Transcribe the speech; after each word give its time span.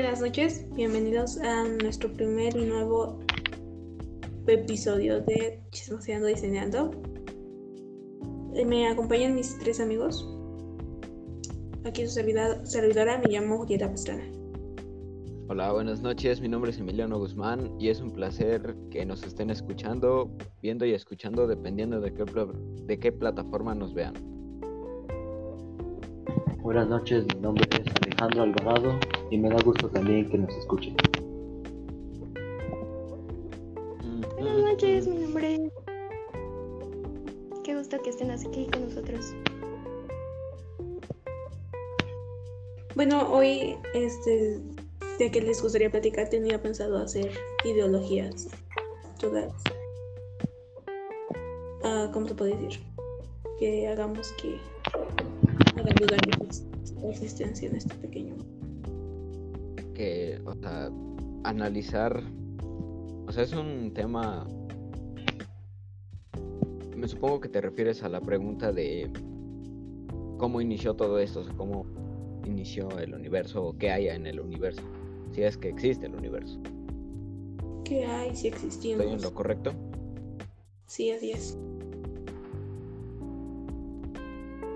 Buenas 0.00 0.22
noches. 0.22 0.66
Bienvenidos 0.74 1.38
a 1.40 1.68
nuestro 1.82 2.10
primer 2.10 2.56
y 2.56 2.64
nuevo 2.64 3.20
episodio 4.46 5.20
de 5.20 5.62
Chismoseando 5.72 6.26
Diseñando. 6.26 6.90
Eh, 8.54 8.64
Me 8.64 8.88
acompañan 8.88 9.34
mis 9.34 9.58
tres 9.58 9.78
amigos. 9.78 10.26
Aquí 11.84 12.06
su 12.06 12.14
servidora, 12.14 13.18
me 13.18 13.28
llamo 13.30 13.58
Julieta 13.58 13.90
Pastrana. 13.90 14.24
Hola, 15.48 15.70
buenas 15.70 16.00
noches. 16.00 16.40
Mi 16.40 16.48
nombre 16.48 16.70
es 16.70 16.78
Emiliano 16.78 17.18
Guzmán 17.18 17.70
y 17.78 17.90
es 17.90 18.00
un 18.00 18.10
placer 18.10 18.74
que 18.90 19.04
nos 19.04 19.22
estén 19.22 19.50
escuchando, 19.50 20.34
viendo 20.62 20.86
y 20.86 20.94
escuchando 20.94 21.46
dependiendo 21.46 22.00
de 22.00 22.98
qué 22.98 23.12
plataforma 23.12 23.74
nos 23.74 23.92
vean. 23.92 24.14
Buenas 26.70 26.88
noches, 26.88 27.24
mi 27.34 27.40
nombre 27.40 27.68
es 27.72 27.92
Alejandro 28.00 28.42
Alvarado 28.44 29.00
y 29.28 29.38
me 29.38 29.48
da 29.50 29.56
gusto 29.64 29.88
también 29.88 30.30
que 30.30 30.38
nos 30.38 30.56
escuchen. 30.56 30.94
Buenas 34.38 34.56
noches, 34.56 35.08
mi 35.08 35.16
nombre 35.16 35.54
es. 35.56 35.72
Qué 37.64 37.74
gusto 37.76 38.00
que 38.00 38.10
estén 38.10 38.30
aquí 38.30 38.68
con 38.72 38.84
nosotros. 38.84 39.34
Bueno, 42.94 43.28
hoy, 43.32 43.76
este, 43.94 44.60
de 45.18 45.28
que 45.28 45.40
les 45.40 45.60
gustaría 45.60 45.90
platicar, 45.90 46.28
tenía 46.28 46.62
pensado 46.62 46.98
hacer 46.98 47.32
ideologías. 47.64 48.46
Todas. 49.18 49.52
Ah, 51.82 52.10
¿Cómo 52.12 52.28
se 52.28 52.34
puede 52.36 52.56
decir? 52.56 52.80
Que 53.58 53.88
hagamos 53.88 54.30
que 54.40 54.56
hagan 55.80 55.94
dudar 55.96 56.20
existencia 57.08 57.68
en 57.68 57.76
este 57.76 57.94
pequeño. 57.96 58.34
Que, 59.94 60.40
o 60.44 60.54
sea, 60.54 60.90
analizar, 61.44 62.22
o 63.26 63.32
sea, 63.32 63.42
es 63.44 63.52
un 63.52 63.92
tema, 63.94 64.46
me 66.96 67.08
supongo 67.08 67.40
que 67.40 67.48
te 67.48 67.60
refieres 67.60 68.02
a 68.02 68.08
la 68.08 68.20
pregunta 68.20 68.72
de 68.72 69.10
cómo 70.38 70.60
inició 70.60 70.94
todo 70.94 71.18
esto, 71.18 71.40
o 71.40 71.44
sea, 71.44 71.54
cómo 71.54 71.86
inició 72.46 72.90
el 72.98 73.14
universo 73.14 73.64
o 73.64 73.78
qué 73.78 73.90
hay 73.90 74.08
en 74.08 74.26
el 74.26 74.40
universo, 74.40 74.82
si 75.32 75.42
es 75.42 75.56
que 75.56 75.68
existe 75.68 76.06
el 76.06 76.14
universo. 76.14 76.58
¿Qué 77.84 78.06
hay 78.06 78.34
si 78.36 78.48
¿Estoy 78.48 79.02
en 79.02 79.10
existimos? 79.10 79.22
lo 79.22 79.34
correcto? 79.34 79.72
Sí, 80.86 81.10
así 81.10 81.32
es. 81.32 81.58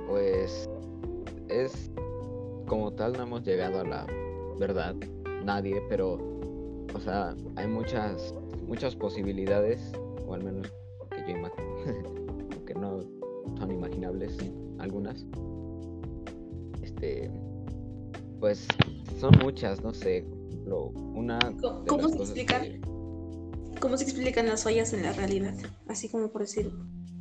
Pues 0.08 0.69
es 1.48 1.91
como 2.66 2.92
tal 2.92 3.12
no 3.14 3.22
hemos 3.24 3.42
llegado 3.44 3.80
a 3.80 3.84
la 3.84 4.06
verdad, 4.58 4.94
nadie, 5.44 5.82
pero 5.88 6.18
o 6.94 7.00
sea, 7.00 7.34
hay 7.56 7.66
muchas 7.66 8.34
muchas 8.66 8.94
posibilidades, 8.96 9.92
o 10.26 10.34
al 10.34 10.42
menos 10.42 10.72
que 11.10 11.20
yo 11.30 11.36
imagino, 11.36 11.74
que 12.66 12.74
no 12.74 13.00
son 13.58 13.70
imaginables 13.70 14.36
algunas. 14.78 15.26
Este 16.82 17.30
pues 18.40 18.66
son 19.18 19.32
muchas, 19.42 19.82
no 19.82 19.92
sé, 19.94 20.26
ejemplo, 20.64 20.86
una 21.14 21.38
¿Cómo- 21.86 22.08
se 22.08 22.18
cosas 22.18 22.36
explica? 22.36 22.60
que- 22.62 22.80
¿Cómo 23.80 23.96
se 23.98 24.05
explican 24.05 24.46
las 24.46 24.64
fallas 24.64 24.92
en 24.94 25.02
la 25.02 25.12
realidad? 25.12 25.55
Así 25.89 26.08
como 26.08 26.30
por 26.30 26.42
decir, 26.42 26.70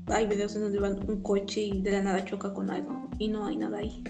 hay 0.07 0.27
videos 0.27 0.55
en 0.55 0.61
donde 0.63 0.79
va 0.79 0.89
un 0.89 1.21
coche 1.21 1.61
y 1.61 1.81
de 1.81 1.91
la 1.91 2.03
nada 2.03 2.23
choca 2.25 2.53
con 2.53 2.69
algo 2.69 3.09
y 3.19 3.27
no 3.27 3.45
hay 3.45 3.57
nada 3.57 3.79
ahí. 3.79 4.03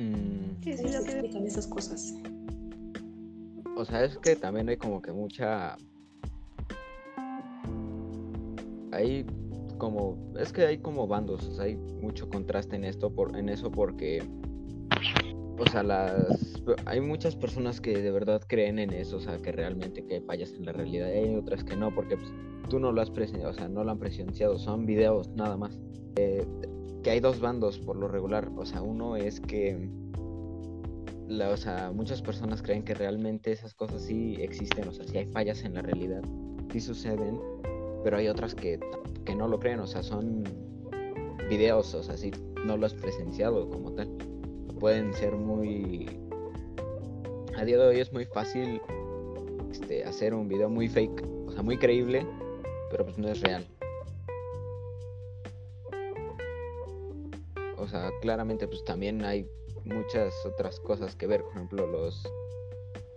Mm, 0.00 0.62
Sí, 0.62 0.72
sí, 0.72 0.76
¿Cómo 0.78 0.88
se 0.88 0.98
lo 0.98 1.04
que 1.04 1.10
explican 1.12 1.46
esas 1.46 1.66
cosas? 1.66 2.14
O 3.76 3.84
sea, 3.84 4.04
es 4.04 4.16
que 4.18 4.36
también 4.36 4.68
hay 4.68 4.76
como 4.76 5.02
que 5.02 5.12
mucha. 5.12 5.76
Hay 8.92 9.26
como. 9.78 10.16
Es 10.38 10.52
que 10.52 10.66
hay 10.66 10.78
como 10.78 11.06
bandos, 11.06 11.46
o 11.46 11.54
sea, 11.54 11.64
hay 11.64 11.76
mucho 11.76 12.28
contraste 12.28 12.76
en 12.76 12.84
esto, 12.84 13.10
por, 13.14 13.36
en 13.36 13.48
eso 13.48 13.70
porque. 13.70 14.22
O 15.58 15.66
sea, 15.70 15.82
las. 15.82 16.62
Hay 16.86 17.00
muchas 17.00 17.36
personas 17.36 17.80
que 17.80 18.00
de 18.00 18.10
verdad 18.10 18.42
creen 18.46 18.78
en 18.78 18.92
eso, 18.92 19.16
o 19.16 19.20
sea, 19.20 19.38
que 19.38 19.52
realmente 19.52 20.04
que 20.06 20.20
fallas 20.22 20.52
en 20.52 20.64
la 20.64 20.72
realidad. 20.72 21.08
y 21.08 21.18
Hay 21.18 21.34
otras 21.34 21.64
que 21.64 21.76
no, 21.76 21.94
porque 21.94 22.16
pues, 22.16 22.32
tú 22.68 22.78
no 22.78 22.92
lo 22.92 23.00
has 23.00 23.10
presenciado, 23.10 23.50
o 23.50 23.54
sea, 23.54 23.68
no 23.68 23.84
lo 23.84 23.90
han 23.90 23.98
presenciado, 23.98 24.58
son 24.58 24.86
videos 24.86 25.28
nada 25.30 25.56
más. 25.56 25.78
Eh, 26.16 26.46
que 27.02 27.10
hay 27.10 27.20
dos 27.20 27.40
bandos 27.40 27.78
por 27.78 27.96
lo 27.96 28.08
regular, 28.08 28.50
o 28.56 28.64
sea, 28.64 28.82
uno 28.82 29.16
es 29.16 29.40
que 29.40 29.88
la- 31.28 31.50
o 31.50 31.56
sea, 31.56 31.92
muchas 31.94 32.22
personas 32.22 32.60
creen 32.62 32.82
que 32.82 32.94
realmente 32.94 33.52
esas 33.52 33.74
cosas 33.74 34.02
sí 34.02 34.36
existen, 34.40 34.88
o 34.88 34.92
sea, 34.92 35.06
si 35.06 35.16
hay 35.16 35.26
fallas 35.26 35.64
en 35.64 35.74
la 35.74 35.82
realidad, 35.82 36.22
sí 36.72 36.80
suceden, 36.80 37.38
pero 38.02 38.16
hay 38.16 38.28
otras 38.28 38.54
que, 38.54 38.80
que 39.24 39.34
no 39.34 39.48
lo 39.48 39.58
creen, 39.60 39.80
o 39.80 39.86
sea, 39.86 40.02
son 40.02 40.44
videos, 41.48 41.94
o 41.94 42.02
sea, 42.02 42.16
si 42.16 42.32
no 42.64 42.76
lo 42.76 42.86
has 42.86 42.94
presenciado 42.94 43.68
como 43.70 43.92
tal. 43.92 44.08
Pueden 44.78 45.12
ser 45.14 45.34
muy... 45.36 46.06
A 47.56 47.64
día 47.64 47.76
de 47.76 47.86
hoy 47.86 48.00
es 48.00 48.12
muy 48.12 48.24
fácil 48.24 48.80
este, 49.70 50.04
hacer 50.04 50.32
un 50.32 50.48
video 50.48 50.70
muy 50.70 50.88
fake, 50.88 51.22
o 51.46 51.52
sea, 51.52 51.62
muy 51.62 51.76
creíble, 51.76 52.26
pero 52.90 53.04
pues 53.04 53.18
no 53.18 53.28
es 53.28 53.40
real. 53.40 53.66
Sea, 57.90 58.10
claramente 58.22 58.66
pues 58.68 58.84
también 58.84 59.24
hay 59.24 59.46
muchas 59.84 60.32
otras 60.46 60.80
cosas 60.80 61.14
que 61.16 61.26
ver. 61.26 61.42
Por 61.44 61.52
ejemplo, 61.52 61.86
los 61.86 62.22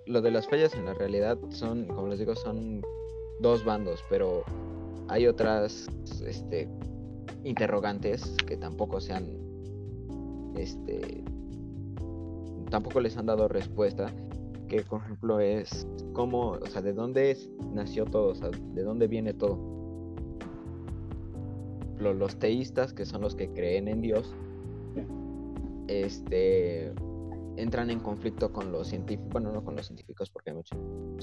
lo 0.05 0.21
de 0.21 0.31
las 0.31 0.47
fallas 0.49 0.73
en 0.75 0.85
la 0.85 0.93
realidad 0.93 1.37
son, 1.49 1.85
como 1.87 2.07
les 2.07 2.19
digo, 2.19 2.35
son 2.35 2.81
dos 3.39 3.63
bandos, 3.63 4.03
pero 4.09 4.43
hay 5.07 5.27
otras 5.27 5.87
este 6.25 6.67
interrogantes 7.45 8.35
que 8.45 8.57
tampoco 8.57 8.99
se 8.99 9.13
han 9.13 9.27
este 10.55 11.23
tampoco 12.69 12.99
les 13.01 13.17
han 13.17 13.25
dado 13.27 13.47
respuesta 13.47 14.11
que 14.67 14.81
por 14.81 15.01
ejemplo 15.01 15.39
es 15.39 15.87
cómo, 16.13 16.51
o 16.51 16.65
sea, 16.67 16.81
de 16.81 16.93
dónde 16.93 17.31
es- 17.31 17.49
nació 17.73 18.05
todo, 18.05 18.29
o 18.31 18.35
sea, 18.35 18.49
de 18.49 18.83
dónde 18.83 19.07
viene 19.07 19.33
todo. 19.33 19.57
Lo- 21.99 22.13
Los 22.13 22.37
teístas, 22.37 22.93
que 22.93 23.05
son 23.05 23.21
los 23.21 23.35
que 23.35 23.49
creen 23.49 23.87
en 23.87 24.01
Dios, 24.01 24.33
este 25.87 26.93
entran 27.55 27.89
en 27.89 27.99
conflicto 27.99 28.51
con 28.51 28.71
los 28.71 28.87
científicos, 28.87 29.29
bueno, 29.31 29.51
no 29.51 29.63
con 29.63 29.75
los 29.75 29.85
científicos 29.85 30.29
porque 30.29 30.49
hay 30.49 30.55
muchos 30.55 30.77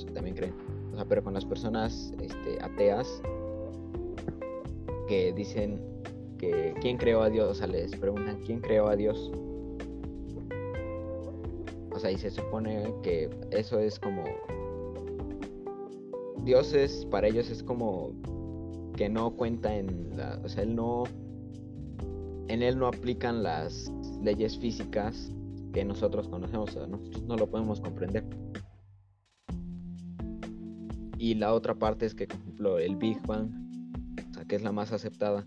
que 0.04 0.12
también 0.12 0.36
creen, 0.36 0.54
o 0.92 0.96
sea, 0.96 1.04
pero 1.04 1.24
con 1.24 1.34
las 1.34 1.44
personas 1.44 2.12
este, 2.20 2.62
ateas 2.62 3.20
que 5.08 5.32
dicen 5.32 5.80
que 6.38 6.74
quién 6.80 6.96
creó 6.96 7.22
a 7.22 7.30
Dios, 7.30 7.50
o 7.50 7.54
sea, 7.54 7.66
les 7.66 7.94
preguntan 7.96 8.40
quién 8.46 8.60
creó 8.60 8.88
a 8.88 8.96
Dios. 8.96 9.30
O 11.92 11.98
sea, 11.98 12.12
y 12.12 12.16
se 12.16 12.30
supone 12.30 12.94
que 13.02 13.28
eso 13.50 13.78
es 13.78 13.98
como 13.98 14.24
Dios 16.44 16.72
es 16.72 17.04
para 17.06 17.28
ellos 17.28 17.50
es 17.50 17.62
como 17.62 18.12
que 18.96 19.08
no 19.08 19.32
cuenta 19.32 19.74
en 19.76 20.16
la, 20.16 20.40
o 20.44 20.48
sea, 20.48 20.62
él 20.62 20.74
no 20.74 21.04
en 22.50 22.62
él 22.62 22.78
no 22.78 22.88
aplican 22.88 23.44
las 23.44 23.92
leyes 24.22 24.58
físicas 24.58 25.32
que 25.72 25.84
nosotros 25.84 26.28
conocemos, 26.28 26.74
o 26.74 26.86
no 26.86 27.36
lo 27.36 27.48
podemos 27.48 27.80
comprender. 27.80 28.24
Y 31.16 31.34
la 31.34 31.54
otra 31.54 31.74
parte 31.74 32.06
es 32.06 32.14
que, 32.14 32.26
por 32.26 32.38
ejemplo, 32.38 32.78
el 32.78 32.96
Big 32.96 33.20
Bang, 33.24 33.50
o 34.30 34.34
sea, 34.34 34.44
que 34.46 34.56
es 34.56 34.62
la 34.62 34.72
más 34.72 34.90
aceptada, 34.90 35.46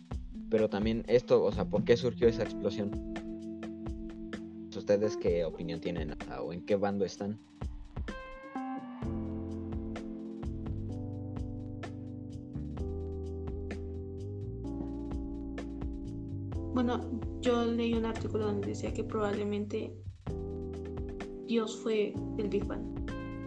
pero 0.49 0.69
también 0.69 1.03
esto, 1.07 1.43
o 1.43 1.51
sea, 1.51 1.65
¿por 1.65 1.83
qué 1.83 1.97
surgió 1.97 2.27
esa 2.27 2.43
explosión? 2.43 2.91
¿Ustedes 4.75 5.17
qué 5.17 5.43
opinión 5.45 5.79
tienen 5.81 6.15
o 6.41 6.53
en 6.53 6.65
qué 6.65 6.75
bando 6.75 7.05
están? 7.05 7.39
Bueno, 16.73 17.01
yo 17.41 17.65
leí 17.65 17.93
un 17.93 18.05
artículo 18.05 18.45
donde 18.45 18.69
decía 18.69 18.91
que 18.91 19.03
probablemente 19.03 19.95
Dios 21.45 21.77
fue 21.77 22.15
el 22.39 22.49
Big 22.49 22.65
Bang. 22.65 22.81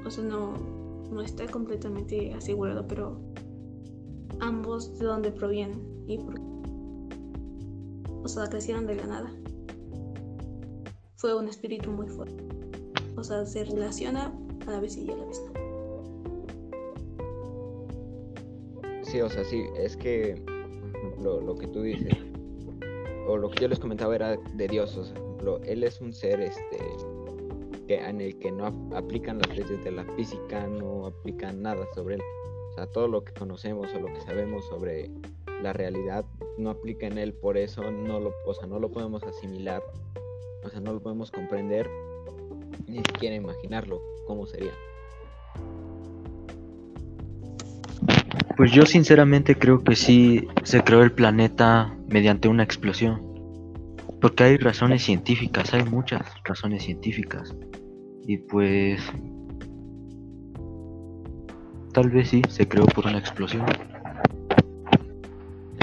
O 0.07 0.11
sea, 0.11 0.23
no, 0.23 0.55
no 1.11 1.21
está 1.23 1.45
completamente 1.49 2.33
asegurado, 2.35 2.87
pero 2.87 3.21
ambos 4.39 4.97
de 4.99 5.07
dónde 5.07 5.33
provienen 5.33 5.83
y 6.07 6.19
por 6.19 6.35
O 8.23 8.29
sea, 8.29 8.47
crecieron 8.49 8.87
de 8.87 8.95
la 8.95 9.07
nada. 9.07 9.33
Fue 11.17 11.35
un 11.37 11.49
espíritu 11.49 11.91
muy 11.91 12.07
fuerte. 12.07 12.45
O 13.17 13.25
sea, 13.25 13.45
se 13.45 13.65
relaciona 13.65 14.33
a 14.69 14.71
la 14.71 14.79
vez 14.79 14.97
y 14.97 15.11
a 15.11 15.17
la 15.17 15.25
vez 15.25 15.43
no. 15.43 15.53
Sí, 19.03 19.21
o 19.21 19.29
sea, 19.29 19.45
sí, 19.45 19.65
es 19.77 19.97
que 19.97 20.45
ejemplo, 21.07 21.41
lo 21.41 21.55
que 21.57 21.67
tú 21.69 21.83
dices, 21.83 22.15
o 23.27 23.37
lo 23.37 23.51
que 23.51 23.63
yo 23.63 23.69
les 23.69 23.79
comentaba 23.79 24.15
era 24.15 24.37
de 24.37 24.69
Dios, 24.69 24.97
o 24.97 25.05
sea, 25.05 25.17
Él 25.65 25.85
es 25.85 26.01
un 26.01 26.13
ser, 26.13 26.41
este, 26.41 26.79
que, 27.87 27.97
en 27.97 28.21
el 28.21 28.39
que 28.39 28.51
no 28.51 28.67
ap- 28.67 28.95
aplican 28.95 29.39
las 29.39 29.57
leyes 29.57 29.85
de 29.85 29.91
la 29.93 30.05
física, 30.17 30.67
no 30.67 31.07
aplican 31.07 31.63
nada 31.63 31.87
sobre 31.95 32.17
él. 32.17 32.23
O 32.71 32.75
sea, 32.75 32.87
todo 32.87 33.09
lo 33.09 33.25
que 33.25 33.33
conocemos 33.33 33.93
o 33.95 34.01
lo 34.01 34.07
que 34.09 34.21
sabemos 34.23 34.67
sobre 34.67 35.11
la 35.63 35.73
realidad 35.73 36.25
no 36.59 36.71
aplica 36.71 37.07
en 37.07 37.17
él, 37.17 37.33
por 37.33 37.57
eso 37.57 37.91
no 37.91 38.21
lo, 38.21 38.33
o 38.45 38.55
sea, 38.55 38.67
no 38.67 38.79
lo 38.79 38.91
podemos 38.91 39.23
asimilar, 39.23 39.83
o 40.65 40.69
sea, 40.69 40.81
no 40.81 40.93
lo 40.93 41.01
podemos 41.01 41.31
comprender, 41.31 41.89
ni 42.87 42.99
siquiera 42.99 43.37
imaginarlo, 43.37 44.03
cómo 44.27 44.47
sería. 44.47 44.73
Pues 48.57 48.73
yo 48.73 48.85
sinceramente 48.85 49.57
creo 49.57 49.83
que 49.85 49.97
sí 49.97 50.47
se 50.65 50.83
creó 50.83 51.03
el 51.03 51.13
planeta 51.13 51.96
mediante 52.09 52.49
una 52.49 52.63
explosión. 52.63 53.21
Porque 54.21 54.45
hay 54.45 54.57
razones 54.57 55.03
científicas, 55.03 55.75
hay 55.75 55.85
muchas 55.85 56.23
razones 56.45 56.85
científicas. 56.85 57.55
Y 58.27 58.39
pues... 58.39 59.01
Tal 61.93 62.11
vez 62.11 62.29
sí, 62.29 62.43
se 62.49 62.69
creó 62.69 62.85
por 62.87 63.07
una 63.07 63.19
explosión. 63.19 63.65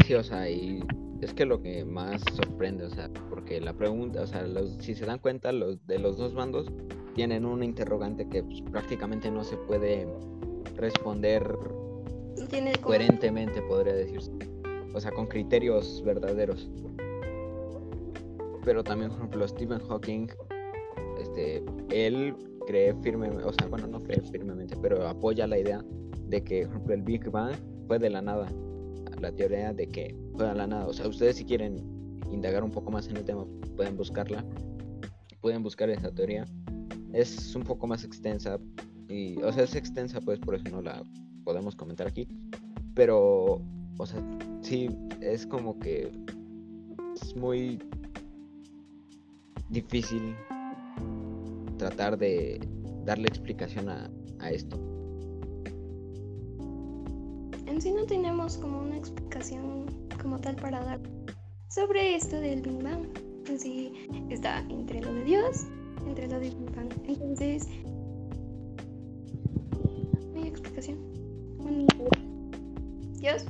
Sí, 0.06 0.14
o 0.14 0.24
sea, 0.24 0.50
y 0.50 0.84
es 1.22 1.34
que 1.34 1.46
lo 1.46 1.62
que 1.62 1.86
más 1.86 2.22
sorprende, 2.34 2.86
o 2.86 2.90
sea, 2.90 3.10
porque 3.30 3.62
la 3.62 3.74
pregunta, 3.74 4.22
o 4.22 4.28
sea, 4.28 4.44
los- 4.44 4.76
si 4.80 4.94
se 4.94 5.06
dan 5.06 5.20
cuenta, 5.20 5.52
los 5.52 5.86
de 5.88 5.98
los 5.98 6.18
dos 6.18 6.34
bandos 6.34 6.72
tienen 7.16 7.46
un 7.46 7.64
interrogante 7.64 8.28
que 8.28 8.44
pues, 8.44 8.62
prácticamente 8.62 9.32
no 9.32 9.44
se 9.44 9.56
puede 9.56 10.08
responder 10.76 11.56
coherentemente, 12.82 13.62
podría 13.62 13.94
decirse. 13.94 14.32
O 14.94 15.00
sea, 15.00 15.12
con 15.12 15.28
criterios 15.28 16.02
verdaderos. 16.04 16.70
Pero 18.64 18.84
también, 18.84 19.10
por 19.10 19.20
ejemplo, 19.20 19.48
Stephen 19.48 19.80
Hawking, 19.80 20.28
este, 21.20 21.64
él 21.90 22.36
cree 22.66 22.94
firmemente, 23.02 23.44
o 23.44 23.52
sea, 23.54 23.68
bueno, 23.68 23.88
no 23.88 24.00
cree 24.00 24.22
firmemente, 24.22 24.78
pero 24.82 25.06
apoya 25.08 25.48
la 25.48 25.58
idea 25.58 25.84
de 26.28 26.44
que, 26.44 26.62
por 26.62 26.72
ejemplo, 26.72 26.94
el 26.94 27.02
Big 27.02 27.30
Bang 27.30 27.56
fue 27.88 28.00
de 28.00 28.10
la 28.10 28.22
nada. 28.22 28.48
La 29.20 29.32
teoría 29.32 29.74
de 29.74 29.88
que 29.88 30.16
fue 30.36 30.48
de 30.48 30.56
la 30.56 30.68
nada. 30.68 30.88
O 30.88 30.94
sea, 30.94 31.08
ustedes 31.08 31.38
si 31.38 31.46
quieren 31.46 31.78
indagar 32.32 32.64
un 32.64 32.72
poco 32.72 32.92
más 32.92 33.08
en 33.08 33.18
el 33.18 33.24
tema, 33.24 33.46
pueden 33.76 33.96
buscarla. 33.96 34.44
Pueden 35.42 35.64
buscar 35.64 35.90
esa 35.90 36.12
teoría. 36.12 36.46
Es 37.14 37.56
un 37.56 37.64
poco 37.64 37.88
más 37.88 38.04
extensa. 38.04 38.60
Y, 39.08 39.42
o 39.42 39.52
sea, 39.52 39.64
es 39.64 39.76
extensa, 39.76 40.20
pues 40.22 40.40
por 40.40 40.56
eso 40.56 40.66
no 40.72 40.82
la 40.82 41.04
podemos 41.44 41.76
comentar 41.76 42.08
aquí. 42.08 42.28
Pero, 42.96 43.62
o 43.98 44.06
sea, 44.06 44.22
sí, 44.64 44.90
es 45.22 45.46
como 45.46 45.78
que 45.80 46.12
es 47.16 47.36
muy 47.36 47.80
difícil 49.70 50.36
tratar 51.78 52.18
de 52.18 52.60
darle 53.06 53.28
explicación 53.28 53.90
a, 53.90 54.10
a 54.40 54.52
esto. 54.52 54.78
En 57.66 57.82
sí 57.82 57.92
no 57.92 58.06
tenemos 58.06 58.58
como 58.58 58.82
una 58.82 58.98
explicación 58.98 59.86
como 60.22 60.40
tal 60.40 60.56
para 60.56 60.84
dar 60.84 61.02
sobre 61.70 62.16
esto 62.16 62.40
del 62.40 62.62
Big 62.62 62.82
Bang. 62.82 63.08
En 63.48 63.60
sí 63.60 63.94
está 64.30 64.60
entre 64.70 65.02
lo 65.02 65.14
de 65.14 65.24
Dios, 65.24 65.68
entre 66.08 66.28
lo 66.28 66.40
del 66.40 66.56
Big 66.56 66.76
Bang. 66.76 66.90
Entonces, 67.08 67.68
no 70.34 70.42
hay 70.42 70.48
explicación. 70.48 70.98
Dios, 73.20 73.46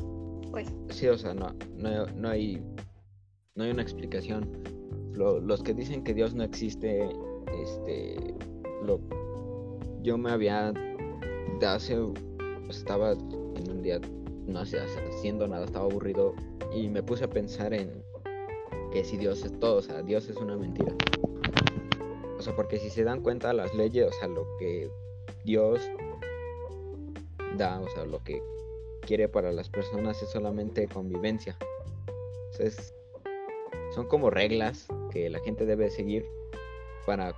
pues, 0.53 0.71
Sí, 0.89 1.07
o 1.07 1.17
sea, 1.17 1.33
no, 1.33 1.53
no, 1.77 2.05
no 2.05 2.29
hay 2.29 2.63
no 3.55 3.63
hay 3.65 3.71
una 3.71 3.81
explicación. 3.81 4.49
Lo- 5.13 5.39
los 5.39 5.61
que 5.63 5.73
dicen 5.73 6.03
que 6.03 6.13
Dios 6.13 6.33
no 6.33 6.43
existe, 6.43 7.09
este, 7.61 8.33
lo, 8.83 8.99
yo 10.01 10.17
me 10.17 10.31
había, 10.31 10.71
hace, 11.67 11.97
estaba 12.69 13.11
en 13.13 13.69
un 13.71 13.81
día, 13.81 13.99
no 14.47 14.59
hacía- 14.59 14.85
haciendo 15.09 15.47
nada, 15.47 15.65
estaba 15.65 15.85
aburrido 15.85 16.33
y 16.75 16.87
me 16.87 17.01
puse 17.03 17.25
a 17.25 17.29
pensar 17.29 17.73
en 17.73 18.03
que 18.91 19.03
si 19.03 19.17
Dios 19.17 19.43
es 19.43 19.59
todo, 19.59 19.77
o 19.77 19.81
sea, 19.81 20.01
Dios 20.03 20.29
es 20.29 20.37
una 20.37 20.55
mentira. 20.55 20.93
O 22.37 22.41
sea, 22.41 22.55
porque 22.55 22.77
si 22.77 22.89
se 22.89 23.03
dan 23.03 23.21
cuenta 23.21 23.53
las 23.53 23.73
leyes, 23.73 24.07
o 24.07 24.11
sea, 24.19 24.27
lo 24.27 24.45
que 24.59 24.89
Dios 25.45 25.79
da, 27.57 27.79
o 27.79 27.87
sea, 27.89 28.05
lo 28.05 28.21
que 28.23 28.41
quiere 29.05 29.27
para 29.29 29.51
las 29.51 29.69
personas 29.69 30.21
es 30.21 30.29
solamente 30.29 30.87
convivencia. 30.87 31.55
O 32.49 32.53
sea, 32.55 32.65
es- 32.67 32.93
son 33.93 34.07
como 34.07 34.29
reglas 34.29 34.87
que 35.11 35.29
la 35.29 35.39
gente 35.39 35.65
debe 35.65 35.89
seguir 35.89 36.25
para 37.05 37.35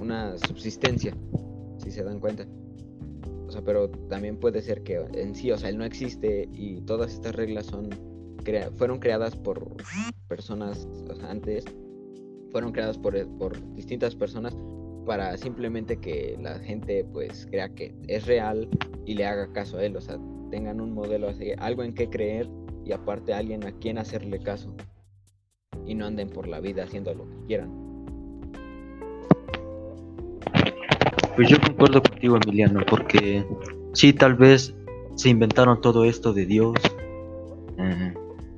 una 0.00 0.36
subsistencia, 0.38 1.16
si 1.78 1.90
se 1.90 2.02
dan 2.02 2.18
cuenta. 2.20 2.46
O 3.46 3.50
sea, 3.52 3.62
pero 3.62 3.88
también 4.08 4.38
puede 4.38 4.62
ser 4.62 4.82
que 4.82 4.96
en 5.14 5.34
sí, 5.34 5.52
o 5.52 5.56
sea, 5.58 5.68
él 5.68 5.78
no 5.78 5.84
existe 5.84 6.48
y 6.52 6.80
todas 6.82 7.12
estas 7.12 7.34
reglas 7.34 7.66
son 7.66 7.90
crea- 8.44 8.70
fueron 8.72 8.98
creadas 8.98 9.36
por 9.36 9.76
personas 10.28 10.88
o 11.08 11.14
sea, 11.14 11.30
antes, 11.30 11.64
fueron 12.50 12.72
creadas 12.72 12.98
por, 12.98 13.14
por 13.38 13.74
distintas 13.74 14.14
personas 14.16 14.56
para 15.06 15.36
simplemente 15.36 15.98
que 15.98 16.36
la 16.40 16.58
gente 16.58 17.04
pues 17.04 17.46
crea 17.46 17.68
que 17.68 17.94
es 18.08 18.26
real 18.26 18.68
y 19.04 19.14
le 19.14 19.26
haga 19.26 19.52
caso 19.52 19.76
a 19.76 19.84
él, 19.84 19.96
o 19.96 20.00
sea, 20.00 20.18
tengan 20.54 20.80
un 20.80 20.94
modelo 20.94 21.28
así, 21.30 21.50
algo 21.58 21.82
en 21.82 21.92
que 21.92 22.08
creer 22.08 22.48
y 22.84 22.92
aparte 22.92 23.34
alguien 23.34 23.66
a 23.66 23.72
quien 23.72 23.98
hacerle 23.98 24.38
caso 24.38 24.72
y 25.84 25.96
no 25.96 26.06
anden 26.06 26.30
por 26.30 26.46
la 26.46 26.60
vida 26.60 26.84
haciendo 26.84 27.12
lo 27.12 27.28
que 27.28 27.46
quieran. 27.48 27.72
Pues 31.34 31.48
yo 31.48 31.60
concuerdo 31.60 32.00
contigo, 32.00 32.38
Emiliano, 32.40 32.86
porque 32.86 33.44
sí, 33.94 34.12
tal 34.12 34.36
vez 34.36 34.72
se 35.16 35.28
inventaron 35.28 35.80
todo 35.80 36.04
esto 36.04 36.32
de 36.32 36.46
Dios. 36.46 36.76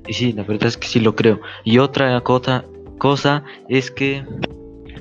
y 0.07 0.13
sí, 0.13 0.33
la 0.33 0.43
verdad 0.43 0.67
es 0.67 0.77
que 0.77 0.87
sí 0.87 0.99
lo 0.99 1.15
creo. 1.15 1.39
Y 1.63 1.79
otra 1.79 2.21
cosa, 2.21 2.63
cosa 2.99 3.43
es 3.69 3.89
que, 3.89 4.23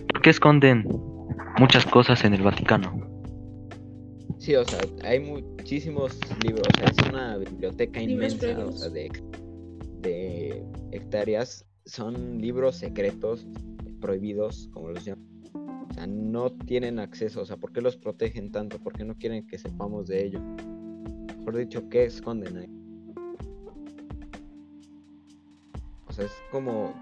¿por 0.09 0.23
qué 0.23 0.31
esconden 0.31 0.89
muchas 1.59 1.85
cosas 1.85 2.25
en 2.25 2.33
el 2.33 2.43
Vaticano? 2.43 3.06
Sí, 4.39 4.55
o 4.55 4.65
sea, 4.65 4.81
hay 5.03 5.21
muchísimos 5.21 6.19
libros, 6.43 6.67
o 6.75 6.79
sea, 6.79 6.91
es 6.91 7.11
una 7.11 7.37
biblioteca 7.39 8.01
inmensa, 8.01 8.65
o 8.65 8.73
sea, 8.73 8.91
de, 8.91 9.11
de 10.01 10.65
hectáreas, 10.93 11.65
son 11.87 12.39
libros 12.41 12.77
secretos, 12.77 13.47
prohibidos, 14.01 14.69
como 14.73 14.91
los 14.91 15.05
llaman. 15.05 15.27
O 15.91 15.95
sea, 15.95 16.07
no 16.07 16.53
tienen 16.53 16.99
acceso, 16.99 17.41
o 17.41 17.47
sea, 17.47 17.57
¿por 17.57 17.73
qué 17.73 17.81
los 17.81 17.97
protegen 17.97 18.53
tanto? 18.53 18.79
¿Por 18.79 18.93
qué 18.93 19.05
no 19.05 19.17
quieren 19.17 19.47
que 19.47 19.59
sepamos 19.59 20.07
de 20.09 20.27
ello? 20.27 20.41
Mejor 21.39 21.57
dicho, 21.57 21.89
¿qué 21.89 22.05
esconden 22.05 22.57
ahí? 22.59 22.69
O 26.09 26.13
sea, 26.13 26.27
es 26.27 26.33
como, 26.51 26.93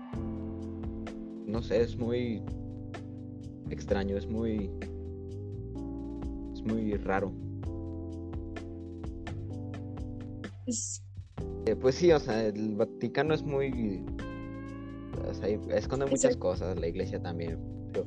no 1.46 1.62
sé, 1.62 1.80
es 1.80 1.96
muy 1.96 2.42
extraño, 3.70 4.16
es 4.16 4.26
muy, 4.26 4.70
muy 6.64 6.94
raro. 6.94 7.32
Es- 10.66 11.02
Eh, 11.66 11.76
pues 11.76 11.94
sí, 11.94 12.12
o 12.12 12.18
sea, 12.18 12.44
el 12.46 12.74
Vaticano 12.76 13.34
es 13.34 13.42
muy. 13.42 14.04
O 15.28 15.34
sea, 15.34 15.48
esconde 15.48 16.06
muchas 16.06 16.24
Exacto. 16.24 16.38
cosas, 16.40 16.78
la 16.78 16.86
iglesia 16.88 17.20
también. 17.22 17.58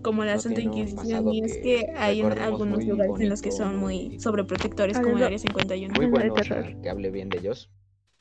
como 0.01 0.25
la 0.25 0.35
no 0.35 0.41
Santa 0.41 0.59
Inquisición 0.59 1.29
y 1.33 1.43
es 1.45 1.57
que 1.59 1.87
hay 1.95 2.19
algunos 2.21 2.83
lugares 2.85 3.21
en 3.21 3.29
los 3.29 3.41
que 3.41 3.51
son 3.53 3.77
muy 3.77 4.09
muy- 4.09 4.19
sobreprotectores 4.19 4.99
como 4.99 5.15
el 5.17 5.23
Área 5.23 5.39
51. 5.39 5.93
Muy 5.95 6.05
de 6.07 6.11
bueno 6.11 6.33
o 6.33 6.43
sea, 6.43 6.61
terror. 6.61 6.81
que 6.81 6.89
hable 6.89 7.09
bien 7.09 7.29
de 7.29 7.37
ellos. 7.37 7.71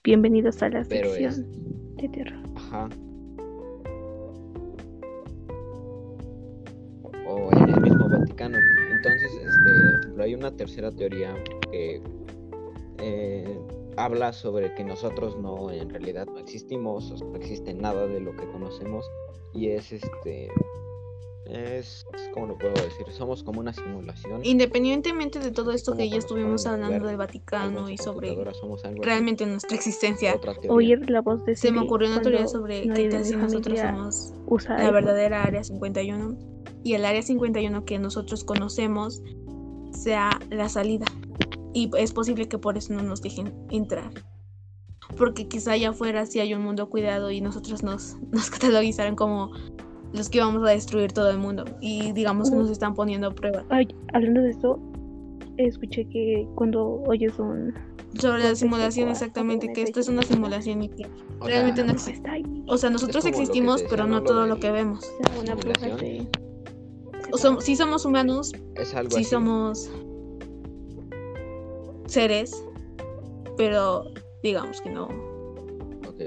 Bienvenidos 0.04 0.62
a 0.62 0.68
la 0.68 0.84
Pero 0.88 1.10
sección 1.10 1.32
es- 1.32 1.96
de 1.96 2.08
terror. 2.08 2.38
Ajá. 2.54 2.88
Pero 10.16 10.24
hay 10.24 10.34
una 10.34 10.50
tercera 10.56 10.90
teoría 10.90 11.34
que 11.70 12.00
eh, 13.02 13.60
habla 13.98 14.32
sobre 14.32 14.74
que 14.74 14.82
nosotros 14.82 15.36
no, 15.36 15.70
en 15.70 15.90
realidad 15.90 16.26
no 16.26 16.38
existimos, 16.38 17.10
o 17.10 17.18
sea, 17.18 17.28
no 17.28 17.36
existe 17.36 17.74
nada 17.74 18.06
de 18.06 18.20
lo 18.20 18.34
que 18.34 18.46
conocemos 18.48 19.04
y 19.52 19.68
es 19.68 19.92
este, 19.92 20.48
es, 21.44 22.06
¿cómo 22.32 22.46
lo 22.46 22.56
puedo 22.56 22.72
decir? 22.72 23.06
Somos 23.10 23.44
como 23.44 23.60
una 23.60 23.74
simulación. 23.74 24.42
Independientemente 24.42 25.38
de 25.38 25.50
todo 25.50 25.72
esto 25.72 25.90
Como 25.90 26.02
que 26.02 26.08
ya 26.08 26.16
estuvimos 26.16 26.64
hablando 26.64 27.06
del 27.06 27.18
Vaticano 27.18 27.90
y 27.90 27.98
sobre 27.98 28.28
computadora, 28.28 28.54
somos 28.54 28.86
algo 28.86 29.02
así. 29.02 29.10
realmente 29.10 29.44
nuestra 29.44 29.76
existencia. 29.76 30.40
Oír 30.70 31.10
la 31.10 31.20
voz 31.20 31.44
de 31.44 31.56
se 31.56 31.72
me 31.72 31.80
ocurrió 31.80 32.08
una 32.08 32.22
teoría 32.22 32.48
sobre 32.48 32.88
qué 32.88 33.10
tal 33.10 33.22
si 33.22 33.36
nosotros 33.36 33.78
somos 33.78 34.32
la 34.66 34.90
verdadera 34.90 35.42
Área 35.42 35.62
51 35.62 36.38
y 36.84 36.94
el 36.94 37.04
Área 37.04 37.20
51 37.20 37.84
que 37.84 37.98
nosotros 37.98 38.44
conocemos 38.44 39.22
sea 39.92 40.38
la 40.50 40.68
salida. 40.68 41.06
Y 41.72 41.90
es 41.98 42.12
posible 42.12 42.48
que 42.48 42.58
por 42.58 42.76
eso 42.78 42.94
no 42.94 43.02
nos 43.02 43.22
dejen 43.22 43.52
entrar. 43.70 44.10
Porque 45.16 45.46
quizá 45.46 45.72
allá 45.72 45.90
afuera 45.90 46.26
sí 46.26 46.40
hay 46.40 46.54
un 46.54 46.62
mundo 46.62 46.88
cuidado 46.88 47.30
y 47.30 47.40
nosotros 47.40 47.82
nos, 47.82 48.16
nos 48.32 48.50
catalogizaran 48.50 49.14
como 49.16 49.52
los 50.12 50.28
que 50.28 50.38
íbamos 50.38 50.66
a 50.66 50.70
destruir 50.70 51.12
todo 51.12 51.30
el 51.30 51.38
mundo. 51.38 51.64
Y 51.80 52.12
digamos 52.12 52.50
que 52.50 52.56
nos 52.56 52.70
están 52.70 52.94
poniendo 52.94 53.28
a 53.28 53.30
prueba. 53.30 53.64
Ay, 53.68 53.88
hablando 54.12 54.40
de 54.42 54.50
esto, 54.50 54.80
escuché 55.58 56.08
que 56.08 56.48
cuando 56.54 57.02
oyes 57.06 57.38
un... 57.38 57.74
Sobre 58.18 58.44
la 58.44 58.54
simulación, 58.54 59.10
exactamente, 59.10 59.72
que 59.72 59.82
esto 59.82 60.00
es 60.00 60.08
una 60.08 60.22
simulación 60.22 60.82
y 60.82 60.88
que 60.88 61.06
realmente 61.40 61.82
no 61.84 61.92
pues 61.92 62.08
existe. 62.08 62.42
O 62.66 62.78
sea, 62.78 62.88
nosotros 62.88 63.26
existimos, 63.26 63.84
pero 63.90 64.06
¿no? 64.06 64.22
todo 64.22 64.46
lo 64.46 64.58
que 64.58 64.70
vemos. 64.70 65.04
Una 65.38 65.54
som- 67.32 67.60
sí 67.60 67.76
somos 67.76 68.04
humanos, 68.04 68.52
Es 68.74 68.94
algo 68.94 69.10
sí 69.10 69.20
así. 69.22 69.30
somos 69.30 69.90
seres, 72.06 72.64
pero 73.56 74.04
digamos 74.42 74.80
que 74.80 74.90
no, 74.90 75.08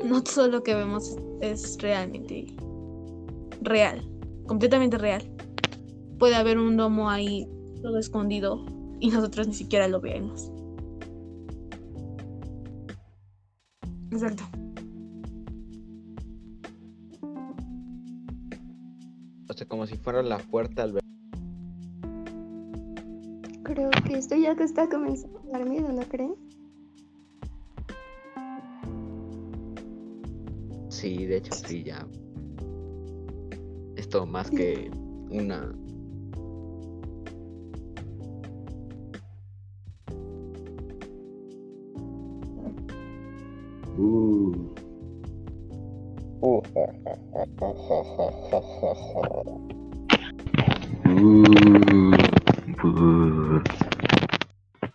no 0.03 0.23
todo 0.23 0.47
lo 0.47 0.61
que 0.63 0.75
vemos 0.75 1.15
es 1.41 1.77
realmente 1.79 2.47
real, 3.61 4.07
completamente 4.47 4.97
real. 4.97 5.23
Puede 6.17 6.35
haber 6.35 6.57
un 6.57 6.75
domo 6.75 7.09
ahí 7.09 7.47
todo 7.81 7.97
escondido 7.97 8.65
y 8.99 9.09
nosotros 9.09 9.47
ni 9.47 9.53
siquiera 9.53 9.87
lo 9.87 10.01
vemos. 10.01 10.51
Exacto. 14.11 14.43
Sea, 19.59 19.67
como 19.67 19.85
si 19.85 19.97
fuera 19.97 20.23
la 20.23 20.37
puerta 20.37 20.83
al 20.83 20.93
ver- 20.93 21.03
Creo 23.63 23.89
que 24.07 24.17
esto 24.17 24.37
ya 24.37 24.55
que 24.55 24.63
está 24.63 24.87
comenzando 24.87 25.37
a 25.39 25.57
dar 25.57 25.67
miedo, 25.67 25.91
¿no 25.91 26.01
creen? 26.03 26.33
Sí, 30.87 31.25
de 31.25 31.35
hecho 31.35 31.51
sí, 31.67 31.83
ya. 31.83 32.07
Esto 33.97 34.25
más 34.25 34.49
que 34.49 34.89
una... 35.29 35.73
O 46.41 46.63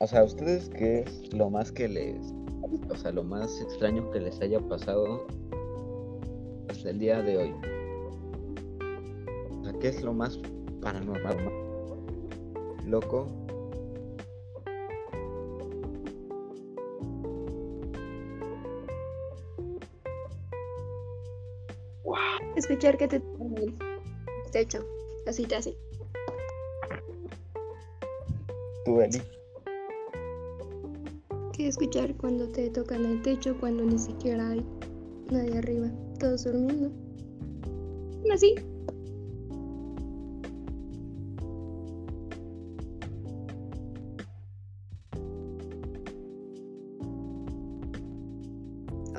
sea, 0.07 0.25
¿ustedes 0.25 0.71
qué 0.71 1.01
es 1.01 1.35
lo 1.35 1.51
más 1.51 1.71
que 1.71 1.89
les... 1.89 2.33
O 2.91 2.97
sea, 2.97 3.13
lo 3.13 3.23
más 3.23 3.61
extraño 3.61 4.11
que 4.11 4.21
les 4.21 4.41
haya 4.41 4.59
pasado 4.61 5.27
hasta 6.69 6.91
el 6.91 6.99
día 6.99 7.21
de 7.23 7.37
hoy? 7.37 7.55
O 9.69 9.79
¿qué 9.79 9.89
es 9.89 10.03
lo 10.03 10.13
más 10.15 10.39
paranormal? 10.81 11.37
Loco. 12.87 13.44
Escuchar 22.65 22.97
que 22.97 23.07
te 23.07 23.21
tocan 23.21 23.59
el 23.59 23.75
techo. 24.51 24.87
Así 25.27 25.45
te 25.45 25.57
hace. 25.57 25.77
¿Tú, 28.87 29.03
Eli? 29.03 29.21
Que 31.53 31.69
escuchar 31.69 32.17
cuando 32.17 32.49
te 32.49 32.71
tocan 32.71 33.05
el 33.05 33.21
techo, 33.21 33.55
cuando 33.61 33.85
ni 33.85 33.99
siquiera 33.99 34.49
hay 34.49 34.65
nadie 35.31 35.59
arriba. 35.59 35.91
Todos 36.19 36.45
durmiendo. 36.45 36.91
Así. 38.33 38.55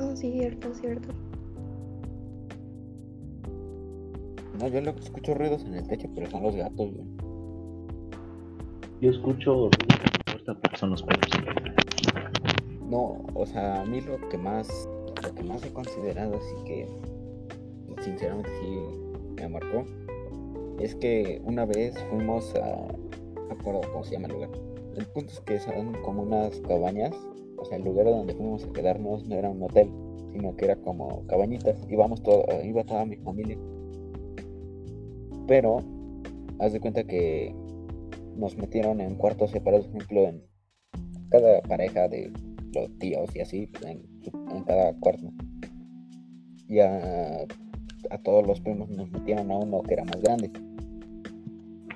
Oh, 0.02 0.16
cierto, 0.16 0.74
cierto. 0.74 1.10
No, 4.66 4.72
yo 4.72 4.82
lo 4.82 4.96
que 4.96 5.02
escucho 5.02 5.36
ruidos 5.36 5.64
en 5.64 5.76
el 5.76 5.88
techo, 5.88 6.10
pero 6.16 6.28
son 6.28 6.42
los 6.42 6.56
gatos, 6.56 6.92
güey. 6.92 7.06
Yo 9.00 9.12
escucho 9.12 9.54
ruidos 9.54 9.76
en 9.92 10.10
la 10.16 10.24
puerta, 10.26 10.58
pero 10.60 10.78
son 10.78 10.90
los 10.90 11.04
perros. 11.04 11.30
No, 12.90 13.24
o 13.36 13.46
sea, 13.46 13.84
a 13.84 13.86
mí 13.86 14.02
lo 14.02 14.18
que 14.28 14.40
más, 14.40 14.90
lo 15.22 15.36
que 15.36 15.44
más 15.44 15.64
he 15.64 15.72
considerado, 15.72 16.38
así 16.38 16.56
que 16.66 16.88
sinceramente 18.02 18.50
sí 18.60 18.80
me 19.36 19.50
marcó, 19.50 19.86
es 20.80 20.96
que 20.96 21.44
una 21.46 21.66
vez 21.66 21.94
fuimos 22.10 22.52
a, 22.56 22.88
no 23.48 23.52
acuerdo 23.52 23.82
cómo 23.92 24.04
se 24.04 24.14
llama 24.14 24.30
el 24.30 24.34
lugar. 24.34 24.50
El 24.96 25.06
punto 25.06 25.32
es 25.32 25.42
que 25.42 25.60
son 25.60 25.94
como 26.02 26.24
unas 26.24 26.60
cabañas, 26.62 27.16
o 27.58 27.66
sea, 27.66 27.78
el 27.78 27.84
lugar 27.84 28.08
donde 28.08 28.34
fuimos 28.34 28.64
a 28.64 28.74
quedarnos 28.74 29.28
no 29.28 29.36
era 29.36 29.48
un 29.48 29.62
hotel, 29.62 29.92
sino 30.32 30.56
que 30.56 30.66
era 30.66 30.76
como 30.78 31.24
cabañitas. 31.28 31.86
Íbamos 31.88 32.24
todo, 32.24 32.46
iba 32.64 32.84
toda 32.84 33.06
mi 33.06 33.18
familia. 33.18 33.60
Pero, 35.48 35.80
haz 36.60 36.74
de 36.74 36.80
cuenta 36.80 37.04
que 37.04 37.54
nos 38.36 38.58
metieron 38.58 39.02
en 39.02 39.16
cuartos 39.16 39.52
separados, 39.52 39.88
por 39.88 39.98
ejemplo, 39.98 40.28
en 40.28 40.44
cada 41.30 41.62
pareja 41.62 42.08
de 42.08 42.32
los 42.74 42.98
tíos 43.00 43.36
y 43.36 43.40
así, 43.40 43.68
pues, 43.68 43.86
en, 43.86 44.64
cada 44.64 44.94
cuarto. 45.00 45.32
Y 46.68 46.80
a, 46.80 47.46
todos 48.24 48.46
los 48.48 48.60
primos 48.60 48.90
nos 48.90 49.10
metieron 49.12 49.52
a 49.52 49.58
uno 49.58 49.82
que 49.84 49.94
era 49.94 50.04
más 50.04 50.22
grande. 50.22 50.52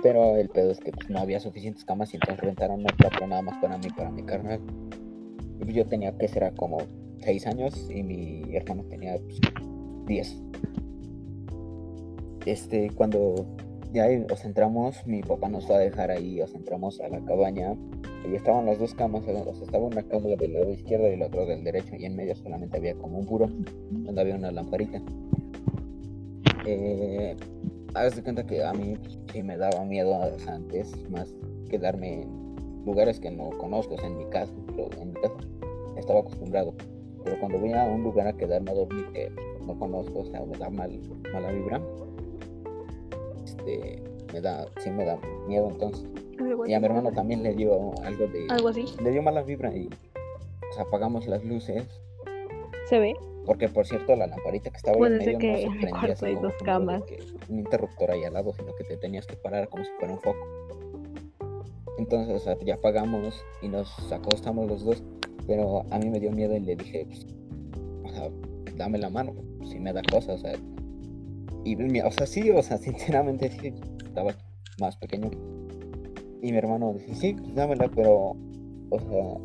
Pero 0.02 0.38
el 0.38 0.50
pedo 0.50 0.72
es 0.72 0.80
que 0.80 0.92
pues, 0.92 1.10
no 1.10 1.20
había 1.20 1.40
suficientes 1.40 1.84
camas 1.84 2.14
y 2.14 2.18
entonces 2.18 2.40
rentaron 2.40 2.82
otra, 2.82 3.10
pero 3.10 3.28
nada 3.28 3.42
más 3.42 3.58
para 3.62 3.78
mí, 3.78 3.88
para 3.96 4.10
mi 4.10 4.24
carnal. 4.24 4.62
Pues, 5.60 5.74
yo 5.74 5.86
tenía 5.86 6.18
que 6.18 6.28
ser 6.28 6.54
como 6.56 6.78
6 7.22 7.48
años 7.48 7.90
y 7.94 8.04
mi 8.04 8.56
hermano 8.56 8.84
tenía 8.86 9.18
pues, 9.18 9.40
10. 10.06 10.42
Este, 12.46 12.90
cuando 12.92 13.46
ya 13.94 14.08
os 14.32 14.46
entramos, 14.46 15.06
mi 15.06 15.22
papá 15.22 15.50
nos 15.50 15.66
fue 15.66 15.76
a 15.76 15.80
dejar 15.80 16.12
ahí, 16.12 16.42
os 16.42 16.54
entramos 16.54 17.00
a 17.02 17.10
la 17.10 17.24
cabaña 17.26 17.76
y 18.30 18.36
estaban 18.36 18.66
las 18.66 18.80
dos 18.80 18.94
camas, 18.94 19.24
o 19.28 19.54
sea, 19.54 19.64
estaba 19.64 19.86
una 19.86 20.04
cama 20.04 20.28
del 20.30 20.54
lado 20.54 20.72
izquierdo 20.72 21.12
y 21.12 21.18
la 21.18 21.28
otra 21.28 21.46
del 21.46 21.64
derecho, 21.64 21.96
y 21.96 22.06
en 22.06 22.16
medio 22.16 22.36
solamente 22.36 22.78
había 22.78 22.96
como 22.96 23.20
un 23.20 23.26
puro, 23.26 23.48
donde 23.92 24.22
había 24.22 24.36
una 24.36 24.52
lamparita. 24.52 25.02
Eh, 26.66 27.36
de 28.16 28.24
cuenta 28.24 28.46
que 28.46 28.64
a 28.64 28.74
mí 28.74 28.96
sí 29.32 29.44
me 29.44 29.58
daba 29.58 29.84
miedo 29.84 30.20
antes, 30.48 30.94
más 31.10 31.34
quedarme 31.70 32.22
en 32.22 32.50
lugares 32.86 33.20
que 33.20 33.32
no 33.32 33.50
conozco, 33.58 33.96
en 34.04 34.18
mi 34.18 34.26
casa, 34.30 34.54
en 35.02 35.10
mi 35.10 35.14
casa 35.16 35.36
estaba 35.98 36.20
acostumbrado. 36.20 36.74
Pero 37.24 37.40
cuando 37.40 37.60
voy 37.60 37.74
a 37.74 37.84
un 37.86 38.04
lugar 38.04 38.28
a 38.28 38.34
quedarme 38.34 38.72
a 38.72 38.76
dormir 38.76 39.06
que 39.14 39.32
no 39.66 39.78
conozco, 39.78 40.20
o 40.20 40.26
sea, 40.26 40.46
me 40.46 40.58
da 40.58 40.70
mal, 40.70 41.00
mala 41.34 41.52
vibra, 41.52 41.82
este, 43.60 44.02
me 44.34 44.42
da, 44.42 44.66
sí 44.80 44.90
me 44.90 45.06
da 45.06 45.20
miedo 45.48 45.70
entonces. 45.70 46.06
Y 46.68 46.74
a 46.74 46.80
mi 46.80 46.86
hermano 46.86 47.12
también 47.12 47.44
le 47.44 47.54
dio 47.54 47.94
algo 48.04 48.28
de. 48.28 48.48
Algo 48.50 48.70
así. 48.70 48.86
Le 49.04 49.12
dio 49.12 49.22
mala 49.22 49.44
vibra 49.44 49.76
y 49.76 49.90
pues, 50.60 50.80
apagamos 50.80 51.28
las 51.28 51.44
luces. 51.44 51.86
¿Se 52.88 53.00
ve? 53.00 53.16
Porque 53.46 53.68
por 53.68 53.86
cierto, 53.86 54.16
la 54.16 54.28
lamparita 54.28 54.70
que 54.70 54.78
estaba 54.78 54.98
Puede 54.98 55.18
en 55.18 55.26
medio 55.26 55.40
que 55.40 55.66
no 55.66 55.74
se 55.74 55.80
prendía 55.82 56.14
así 56.14 56.26
como 56.26 56.42
dos 56.42 56.54
camas. 56.64 57.04
que 57.04 57.20
un 57.50 57.60
interruptor 57.60 58.12
ahí 58.12 58.24
al 58.24 58.34
lado, 58.34 58.54
sino 58.54 58.74
que 58.76 58.84
te 58.84 58.98
tenías 58.98 59.26
que 59.26 59.36
parar 59.36 59.68
como 59.70 59.84
si 59.84 59.92
fuera 60.00 60.14
un 60.14 60.20
foco. 60.20 60.48
Entonces, 61.98 62.36
o 62.36 62.40
sea, 62.40 62.58
ya 62.60 62.76
apagamos 62.76 63.44
y 63.62 63.68
nos 63.68 64.12
acostamos 64.12 64.68
los 64.68 64.84
dos. 64.86 65.04
Pero 65.48 65.84
a 65.90 65.98
mí 65.98 66.10
me 66.10 66.20
dio 66.20 66.32
miedo 66.32 66.56
y 66.56 66.60
le 66.60 66.76
dije, 66.76 67.06
pues, 67.08 67.26
o 68.06 68.10
sea, 68.10 68.30
dame 68.76 69.00
la 69.00 69.10
mano, 69.10 69.34
si 69.66 69.80
me 69.80 69.92
da 69.92 70.02
cosas, 70.04 70.36
o 70.36 70.38
sea. 70.38 70.54
Y, 71.64 71.76
o 72.02 72.12
sea, 72.12 72.26
sí, 72.26 72.50
o 72.52 72.62
sea, 72.62 72.78
sinceramente 72.80 73.52
sí, 73.52 73.74
estaba 74.06 74.36
más 74.80 74.96
pequeño. 74.98 75.30
Y 76.42 76.52
mi 76.52 76.58
hermano 76.58 76.94
dice, 76.94 77.16
sí, 77.16 77.34
pues 77.34 77.54
dámela, 77.54 77.90
pero, 77.94 78.36
o 78.90 79.00
sea, 79.00 79.38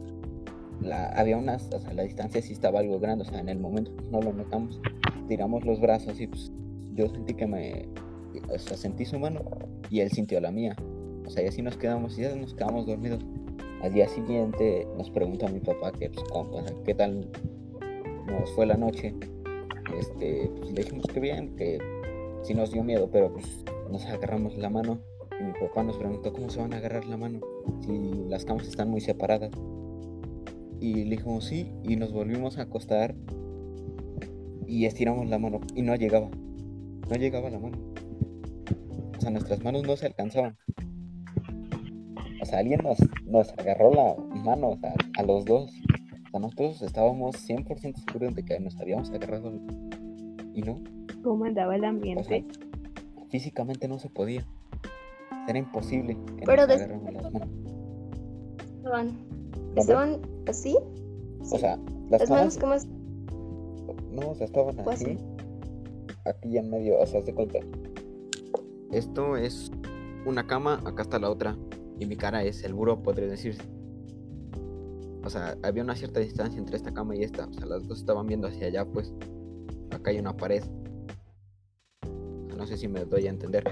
la, 0.80 1.06
había 1.08 1.36
unas, 1.36 1.68
o 1.74 1.80
sea, 1.80 1.92
la 1.92 2.04
distancia 2.04 2.40
sí 2.40 2.52
estaba 2.52 2.80
algo 2.80 3.00
grande, 3.00 3.24
o 3.24 3.28
sea, 3.28 3.40
en 3.40 3.48
el 3.48 3.58
momento 3.58 3.92
pues, 3.96 4.08
no 4.10 4.20
lo 4.20 4.32
notamos. 4.32 4.80
Tiramos 5.28 5.64
los 5.64 5.80
brazos 5.80 6.20
y 6.20 6.26
pues 6.26 6.52
yo 6.94 7.08
sentí 7.08 7.34
que 7.34 7.46
me, 7.46 7.88
o 8.48 8.58
sea, 8.58 8.76
sentí 8.76 9.04
su 9.04 9.18
mano 9.18 9.40
y 9.90 10.00
él 10.00 10.10
sintió 10.10 10.40
la 10.40 10.50
mía. 10.50 10.76
O 11.26 11.30
sea, 11.30 11.42
y 11.42 11.46
así 11.46 11.62
nos 11.62 11.76
quedamos 11.76 12.18
y 12.18 12.22
ya 12.22 12.34
nos 12.36 12.54
quedamos 12.54 12.86
dormidos. 12.86 13.24
Al 13.82 13.92
día 13.92 14.08
siguiente 14.08 14.86
nos 14.96 15.10
preguntó 15.10 15.46
a 15.46 15.50
mi 15.50 15.60
papá 15.60 15.92
que, 15.92 16.10
pues, 16.10 16.24
cómo- 16.30 16.64
qué 16.84 16.94
tal 16.94 17.28
nos 18.26 18.50
fue 18.52 18.66
la 18.66 18.76
noche. 18.76 19.14
Este, 19.98 20.50
pues 20.58 20.72
le 20.72 20.82
dijimos 20.82 21.06
que 21.12 21.20
bien, 21.20 21.56
que 21.56 21.78
sí 22.44 22.54
nos 22.54 22.70
dio 22.70 22.84
miedo, 22.84 23.08
pero 23.10 23.32
pues 23.32 23.64
nos 23.90 24.04
agarramos 24.06 24.56
la 24.56 24.70
mano. 24.70 25.00
Y 25.40 25.42
mi 25.42 25.52
papá 25.52 25.82
nos 25.82 25.96
preguntó 25.96 26.32
cómo 26.32 26.48
se 26.50 26.60
van 26.60 26.74
a 26.74 26.76
agarrar 26.76 27.06
la 27.06 27.16
mano 27.16 27.40
si 27.80 28.24
las 28.28 28.44
camas 28.44 28.68
están 28.68 28.90
muy 28.90 29.00
separadas. 29.00 29.50
Y 30.80 31.04
le 31.04 31.16
dijimos 31.16 31.46
sí, 31.46 31.72
y 31.82 31.96
nos 31.96 32.12
volvimos 32.12 32.58
a 32.58 32.62
acostar 32.62 33.14
y 34.66 34.84
estiramos 34.84 35.28
la 35.28 35.38
mano 35.38 35.60
y 35.74 35.82
no 35.82 35.96
llegaba. 35.96 36.28
No 37.08 37.16
llegaba 37.16 37.50
la 37.50 37.58
mano. 37.58 37.78
sea, 39.18 39.30
nuestras 39.30 39.62
manos 39.64 39.82
no 39.84 39.96
se 39.96 40.06
alcanzaban. 40.06 40.56
O 42.40 42.44
sea, 42.44 42.58
alguien 42.58 42.80
nos, 42.82 42.98
nos 43.24 43.50
agarró 43.58 43.92
la 43.92 44.14
mano, 44.44 44.70
o 44.70 44.76
sea, 44.76 44.94
a 45.16 45.22
los 45.22 45.44
dos. 45.46 45.70
O 45.70 46.30
sea, 46.30 46.40
nosotros 46.40 46.82
estábamos 46.82 47.36
100% 47.48 48.04
seguros 48.04 48.34
de 48.34 48.44
que 48.44 48.60
nos 48.60 48.78
habíamos 48.78 49.10
agarrado. 49.10 49.52
Y 50.54 50.62
no, 50.62 50.80
¿Cómo 51.24 51.44
andaba 51.46 51.74
el 51.74 51.80
o 51.80 51.82
sea, 51.82 51.88
ambiente? 51.90 52.44
físicamente 53.30 53.88
no 53.88 53.98
se 53.98 54.08
podía. 54.10 54.46
Era 55.48 55.58
imposible 55.58 56.16
que 56.36 56.44
Pero 56.44 56.66
de- 56.66 56.78
las 56.78 57.02
manos. 57.02 57.32
Estaban, 59.76 60.20
así. 60.46 60.76
O 61.40 61.58
sea, 61.58 61.76
las 62.10 62.20
Las 62.20 62.30
manos, 62.30 62.58
manos 62.62 62.84
como 62.86 62.94
no, 64.12 64.30
o 64.30 64.34
sea, 64.36 64.46
estaban 64.46 64.76
Pues 64.76 65.02
así, 65.02 65.16
sí. 65.16 65.18
aquí 66.26 66.56
en 66.58 66.70
medio, 66.70 67.00
o 67.00 67.06
sea, 67.06 67.18
haz 67.20 67.26
de 67.26 67.34
cuenta. 67.34 67.58
Esto 68.92 69.36
es 69.36 69.72
una 70.26 70.46
cama, 70.46 70.80
acá 70.84 71.02
está 71.02 71.18
la 71.18 71.28
otra, 71.30 71.56
y 71.98 72.06
mi 72.06 72.16
cara 72.16 72.44
es 72.44 72.62
el 72.62 72.74
buró, 72.74 73.02
podría 73.02 73.26
decirse. 73.26 73.62
O 75.24 75.30
sea, 75.30 75.56
había 75.62 75.82
una 75.82 75.96
cierta 75.96 76.20
distancia 76.20 76.58
entre 76.60 76.76
esta 76.76 76.92
cama 76.94 77.16
y 77.16 77.24
esta, 77.24 77.46
o 77.46 77.52
sea, 77.52 77.66
las 77.66 77.88
dos 77.88 77.98
estaban 77.98 78.26
viendo 78.26 78.46
hacia 78.46 78.66
allá, 78.68 78.84
pues. 78.84 79.12
Acá 79.90 80.10
hay 80.10 80.18
una 80.20 80.36
pared. 80.36 80.62
No 82.64 82.68
sé 82.68 82.78
si 82.78 82.88
me 82.88 83.04
doy 83.04 83.26
a 83.26 83.28
entender. 83.28 83.62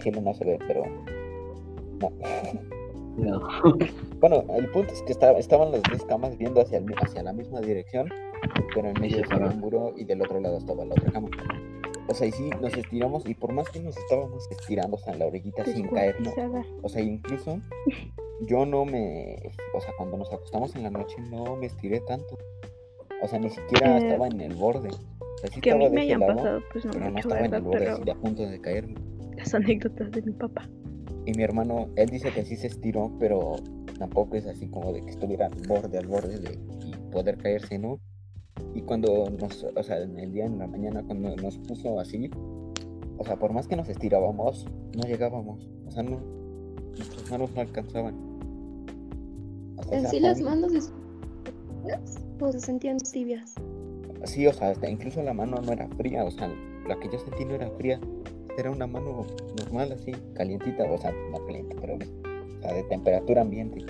Cielo 0.00 0.20
no 0.22 0.34
se 0.34 0.44
ve, 0.44 0.58
pero. 0.66 0.82
No. 2.00 2.10
No. 3.16 3.48
Bueno, 4.18 4.42
el 4.56 4.68
punto 4.72 4.92
es 4.92 5.00
que 5.02 5.12
estaba- 5.12 5.38
estaban 5.38 5.70
las 5.70 5.80
dos 5.84 6.04
camas 6.06 6.36
viendo 6.36 6.60
hacia, 6.60 6.78
el 6.78 6.86
hacia 7.00 7.22
la 7.22 7.32
misma 7.32 7.60
dirección, 7.60 8.08
pero 8.74 8.88
en 8.88 9.00
medio 9.00 9.22
estaba 9.22 9.46
un 9.46 9.60
buró 9.60 9.94
y 9.96 10.02
del 10.02 10.20
otro 10.22 10.40
lado 10.40 10.58
estaba 10.58 10.84
la 10.84 10.94
otra 10.94 11.12
cama. 11.12 11.28
O 12.08 12.14
sea, 12.14 12.26
y 12.26 12.32
sí, 12.32 12.50
nos 12.60 12.76
estiramos 12.76 13.24
y 13.24 13.34
por 13.34 13.52
más 13.52 13.68
que 13.68 13.78
nos 13.78 13.96
estábamos 13.96 14.50
estirando, 14.50 14.96
o 14.96 14.98
sea, 14.98 15.12
en 15.12 15.20
la 15.20 15.26
orillita 15.26 15.64
sin 15.66 15.86
caernos, 15.86 16.34
o 16.82 16.88
sea, 16.88 17.00
incluso 17.02 17.60
yo 18.40 18.66
no 18.66 18.84
me, 18.84 19.36
o 19.72 19.80
sea, 19.80 19.92
cuando 19.96 20.16
nos 20.16 20.32
acostamos 20.32 20.74
en 20.74 20.82
la 20.82 20.90
noche 20.90 21.14
no 21.30 21.54
me 21.54 21.66
estiré 21.66 22.00
tanto. 22.00 22.36
O 23.22 23.28
sea, 23.28 23.38
ni 23.38 23.50
siquiera 23.50 23.98
Eh, 23.98 24.06
estaba 24.06 24.26
en 24.28 24.40
el 24.40 24.54
borde. 24.54 24.88
O 24.90 25.38
sea, 25.40 25.50
sí 25.52 25.60
Que 25.60 25.70
a 25.72 25.76
mí 25.76 25.88
me 25.88 26.02
ese 26.04 26.14
hayan 26.14 26.20
lado, 26.20 26.36
pasado, 26.36 26.60
pues 26.72 26.84
no 26.84 26.90
pero 26.92 27.10
no 27.10 27.18
estaba 27.18 27.40
en 27.40 27.54
el 27.54 27.62
borde 27.62 27.78
Pero 27.80 27.92
así 27.94 28.04
de 28.04 28.10
a 28.10 28.14
punto 28.16 28.42
de 28.46 28.60
caerme. 28.60 28.94
las 29.36 29.54
anécdotas 29.54 30.10
de 30.10 30.22
mi 30.22 30.32
papá. 30.32 30.68
Y 31.26 31.32
mi 31.32 31.42
hermano, 31.42 31.88
él 31.96 32.08
dice 32.08 32.30
que 32.32 32.44
sí 32.44 32.56
se 32.56 32.68
estiró, 32.68 33.12
pero 33.18 33.56
tampoco 33.98 34.36
es 34.36 34.46
así 34.46 34.68
como 34.68 34.92
de 34.92 35.04
que 35.04 35.10
estuviera 35.10 35.46
al 35.46 35.52
borde, 35.68 35.98
al 35.98 36.06
borde 36.06 36.38
de 36.38 36.54
y 36.86 36.94
poder 37.12 37.36
caerse, 37.38 37.78
¿no? 37.78 38.00
Y 38.74 38.82
cuando 38.82 39.28
nos, 39.38 39.64
o 39.64 39.82
sea, 39.82 40.00
en 40.00 40.18
el 40.18 40.32
día, 40.32 40.46
en 40.46 40.58
la 40.58 40.66
mañana, 40.66 41.02
cuando 41.04 41.34
nos 41.36 41.58
puso 41.58 42.00
así, 42.00 42.30
o 43.18 43.24
sea, 43.24 43.36
por 43.36 43.52
más 43.52 43.68
que 43.68 43.76
nos 43.76 43.88
estirábamos, 43.88 44.66
no 44.96 45.02
llegábamos. 45.06 45.68
O 45.86 45.90
sea, 45.90 46.02
no, 46.02 46.20
nuestras 46.96 47.30
manos 47.30 47.50
no 47.54 47.60
alcanzaban. 47.60 48.14
O 49.76 49.82
sea, 49.84 49.98
en 49.98 50.06
sí 50.08 50.20
las 50.20 50.40
manos 50.40 50.72
es- 50.72 50.92
o 52.40 52.52
se 52.52 52.60
sentían 52.60 52.98
tibias. 52.98 53.54
Sí, 54.24 54.46
o 54.46 54.52
sea, 54.52 54.70
hasta 54.70 54.88
incluso 54.88 55.22
la 55.22 55.32
mano 55.32 55.60
no 55.60 55.72
era 55.72 55.88
fría, 55.96 56.24
o 56.24 56.30
sea, 56.30 56.48
la 56.88 56.98
que 56.98 57.08
yo 57.08 57.18
sentí 57.18 57.44
no 57.44 57.54
era 57.54 57.70
fría, 57.72 58.00
era 58.56 58.70
una 58.70 58.86
mano 58.86 59.24
normal, 59.56 59.92
así, 59.92 60.12
calientita, 60.34 60.84
o 60.90 60.98
sea, 60.98 61.12
no 61.30 61.44
caliente, 61.46 61.76
pero 61.80 61.94
o 61.94 62.62
sea, 62.62 62.72
de 62.72 62.82
temperatura 62.84 63.42
ambiente. 63.42 63.84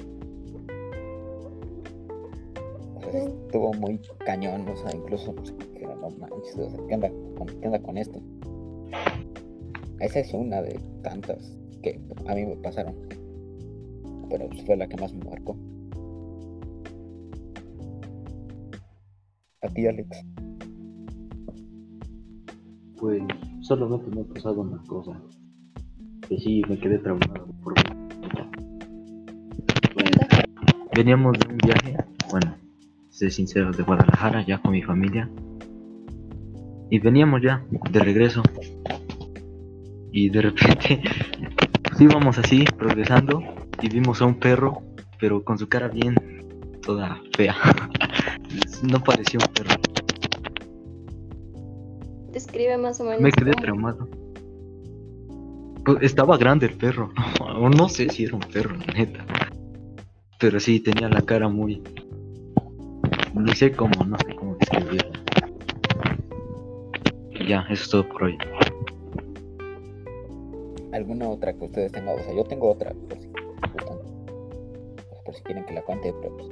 O 2.96 3.00
sea, 3.00 3.12
sí 3.12 3.30
estuvo 3.46 3.72
muy 3.74 3.98
cañón, 4.26 4.68
o 4.68 4.76
sea, 4.76 4.94
incluso, 4.94 5.34
pues, 5.34 5.54
no 5.80 6.10
manches, 6.10 6.56
o 6.58 6.70
sea, 6.70 6.80
¿qué 6.88 7.12
con, 7.36 7.46
qué 7.46 7.66
onda 7.66 7.78
con 7.80 7.96
esto? 7.96 8.20
Esa 10.00 10.20
es 10.20 10.32
una 10.34 10.62
de 10.62 10.78
tantas 11.02 11.56
que 11.82 11.98
a 12.26 12.34
mí 12.34 12.44
me 12.44 12.56
pasaron, 12.56 12.94
pero 14.28 14.48
fue 14.66 14.76
la 14.76 14.86
que 14.86 14.96
más 14.96 15.12
me 15.14 15.24
marcó. 15.24 15.56
A 19.62 19.68
ti, 19.68 19.86
Alex. 19.86 20.08
Pues 23.00 23.22
solamente 23.60 24.06
me 24.14 24.22
ha 24.22 24.24
pasado 24.24 24.60
una 24.60 24.80
cosa. 24.86 25.20
Que 26.28 26.38
sí, 26.38 26.62
me 26.68 26.78
quedé 26.78 26.98
traumado 26.98 27.46
por 27.62 27.74
Veníamos 30.94 31.38
de 31.38 31.48
un 31.48 31.58
viaje, 31.58 31.96
bueno, 32.30 32.56
sé 33.08 33.30
sincero, 33.30 33.70
de 33.70 33.84
Guadalajara, 33.84 34.44
ya 34.44 34.58
con 34.58 34.72
mi 34.72 34.82
familia. 34.82 35.30
Y 36.90 36.98
veníamos 36.98 37.40
ya, 37.42 37.64
de 37.90 38.00
regreso. 38.00 38.42
Y 40.12 40.28
de 40.30 40.42
repente, 40.42 41.02
pues 41.82 42.00
íbamos 42.00 42.38
así, 42.38 42.64
progresando, 42.76 43.42
y 43.80 43.88
vimos 43.88 44.20
a 44.22 44.26
un 44.26 44.40
perro, 44.40 44.82
pero 45.20 45.44
con 45.44 45.58
su 45.58 45.68
cara 45.68 45.88
bien, 45.88 46.14
toda 46.82 47.20
fea. 47.36 47.54
No 48.82 49.02
parecía 49.02 49.40
un 49.40 49.52
perro. 49.54 49.80
Describe 52.32 52.76
más 52.78 53.00
o 53.00 53.04
menos. 53.04 53.20
Me 53.20 53.30
quedé 53.32 53.50
cómo- 53.52 53.62
traumado. 53.62 54.08
Pues, 55.84 55.98
estaba 56.02 56.36
grande 56.36 56.66
el 56.66 56.74
perro. 56.74 57.10
O 57.60 57.68
no 57.68 57.88
sé 57.88 58.08
si 58.10 58.24
era 58.24 58.34
un 58.34 58.40
perro, 58.42 58.76
la 58.76 58.92
neta. 58.94 59.24
Pero 60.38 60.60
sí, 60.60 60.78
tenía 60.80 61.08
la 61.08 61.22
cara 61.22 61.48
muy. 61.48 61.82
No 63.34 63.52
sé 63.54 63.72
cómo, 63.72 64.04
no 64.04 64.16
sé 64.18 64.34
cómo 64.36 64.56
describirlo. 64.56 65.10
Ya, 67.48 67.62
eso 67.70 67.82
es 67.82 67.90
todo 67.90 68.08
por 68.08 68.24
hoy. 68.24 68.38
alguna 70.92 71.28
otra 71.28 71.52
que 71.52 71.64
ustedes 71.64 71.90
tengan. 71.92 72.18
O 72.18 72.22
sea, 72.22 72.34
yo 72.34 72.44
tengo 72.44 72.70
otra, 72.70 72.92
por 73.08 73.18
si. 73.18 73.28
Pues, 73.28 73.84
por 75.24 75.34
si 75.34 75.42
quieren 75.42 75.64
que 75.64 75.74
la 75.74 75.82
cuente, 75.82 76.12
pero 76.20 76.36
pues, 76.36 76.48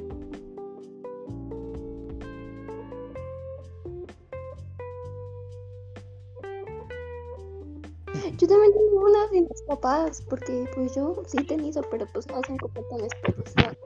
papás, 9.67 10.23
porque 10.29 10.65
pues 10.75 10.95
yo 10.95 11.23
sí 11.27 11.39
he 11.41 11.45
tenido, 11.45 11.83
pero 11.91 12.07
pues 12.13 12.27
no 12.29 12.41
son 12.47 12.57
tan 12.57 13.05
especial. 13.05 13.77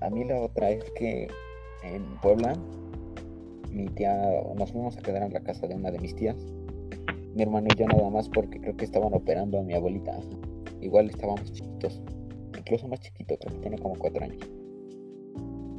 a 0.00 0.10
mí 0.10 0.24
la 0.24 0.40
otra 0.40 0.70
es 0.70 0.84
que 0.92 1.28
en 1.82 2.04
Puebla, 2.20 2.54
mi 3.70 3.86
tía, 3.88 4.14
nos 4.56 4.72
fuimos 4.72 4.96
a 4.96 5.02
quedar 5.02 5.22
en 5.22 5.32
la 5.32 5.40
casa 5.40 5.66
de 5.66 5.74
una 5.74 5.90
de 5.90 5.98
mis 5.98 6.14
tías. 6.14 6.36
Mi 7.34 7.42
hermano 7.42 7.66
y 7.72 7.76
yo 7.76 7.86
nada 7.86 8.08
más 8.10 8.28
porque 8.28 8.60
creo 8.60 8.76
que 8.76 8.84
estaban 8.84 9.12
operando 9.12 9.58
a 9.58 9.62
mi 9.62 9.74
abuelita. 9.74 10.18
Igual 10.80 11.10
estábamos 11.10 11.52
chiquitos, 11.52 12.00
incluso 12.56 12.86
más 12.86 13.00
chiquito, 13.00 13.36
creo 13.38 13.54
que 13.54 13.60
tenía 13.62 13.78
como 13.78 13.96
cuatro 13.96 14.24
años. 14.24 14.48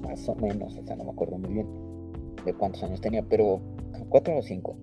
Más 0.02 0.28
o 0.28 0.36
menos, 0.36 0.78
o 0.78 0.84
sea, 0.84 0.96
no 0.96 1.06
me 1.06 1.12
acuerdo 1.12 1.38
muy 1.38 1.54
bien 1.54 1.68
de 2.44 2.54
cuántos 2.54 2.84
años 2.84 3.02
tenía, 3.02 3.24
pero 3.24 3.62
cuatro 4.10 4.38
o 4.38 4.42
cinco. 4.42 4.76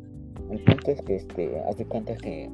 El 0.50 0.64
punto 0.64 0.90
es 0.90 1.02
que, 1.02 1.16
este, 1.16 1.60
haz 1.60 1.76
de 1.76 1.86
cuenta 1.86 2.16
que 2.16 2.50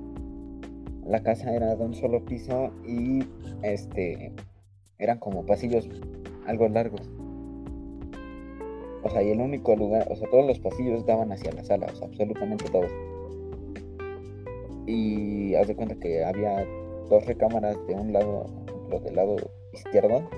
la 1.09 1.23
casa 1.23 1.55
era 1.55 1.75
de 1.75 1.83
un 1.83 1.95
solo 1.95 2.25
piso 2.25 2.71
y, 2.87 3.25
este, 3.63 4.33
eran 4.99 5.19
como 5.19 5.45
pasillos 5.47 5.89
algo 6.47 6.69
largos. 6.69 7.11
O 9.03 9.11
sea, 9.11 9.23
y 9.23 9.31
el 9.31 9.41
único 9.41 9.75
lugar, 9.75 10.07
o 10.11 10.17
sea, 10.17 10.29
todos 10.29 10.47
los 10.47 10.59
pasillos 10.59 11.07
daban 11.07 11.33
hacia 11.33 11.53
la 11.53 11.65
sala, 11.65 11.87
o 11.93 11.97
sea, 11.97 12.09
absolutamente 12.09 12.67
todos. 12.71 12.91
Y 14.87 15.55
haz 15.55 15.69
de 15.69 15.77
cuenta 15.77 15.95
que 15.97 16.25
había 16.25 16.67
dos 17.09 17.25
recámaras 17.25 17.77
de 17.87 17.95
un 17.95 18.13
lado, 18.13 18.47
ejemplo, 18.67 19.01
del 19.01 19.17
lado 19.17 19.37
izquierdo, 19.73 20.29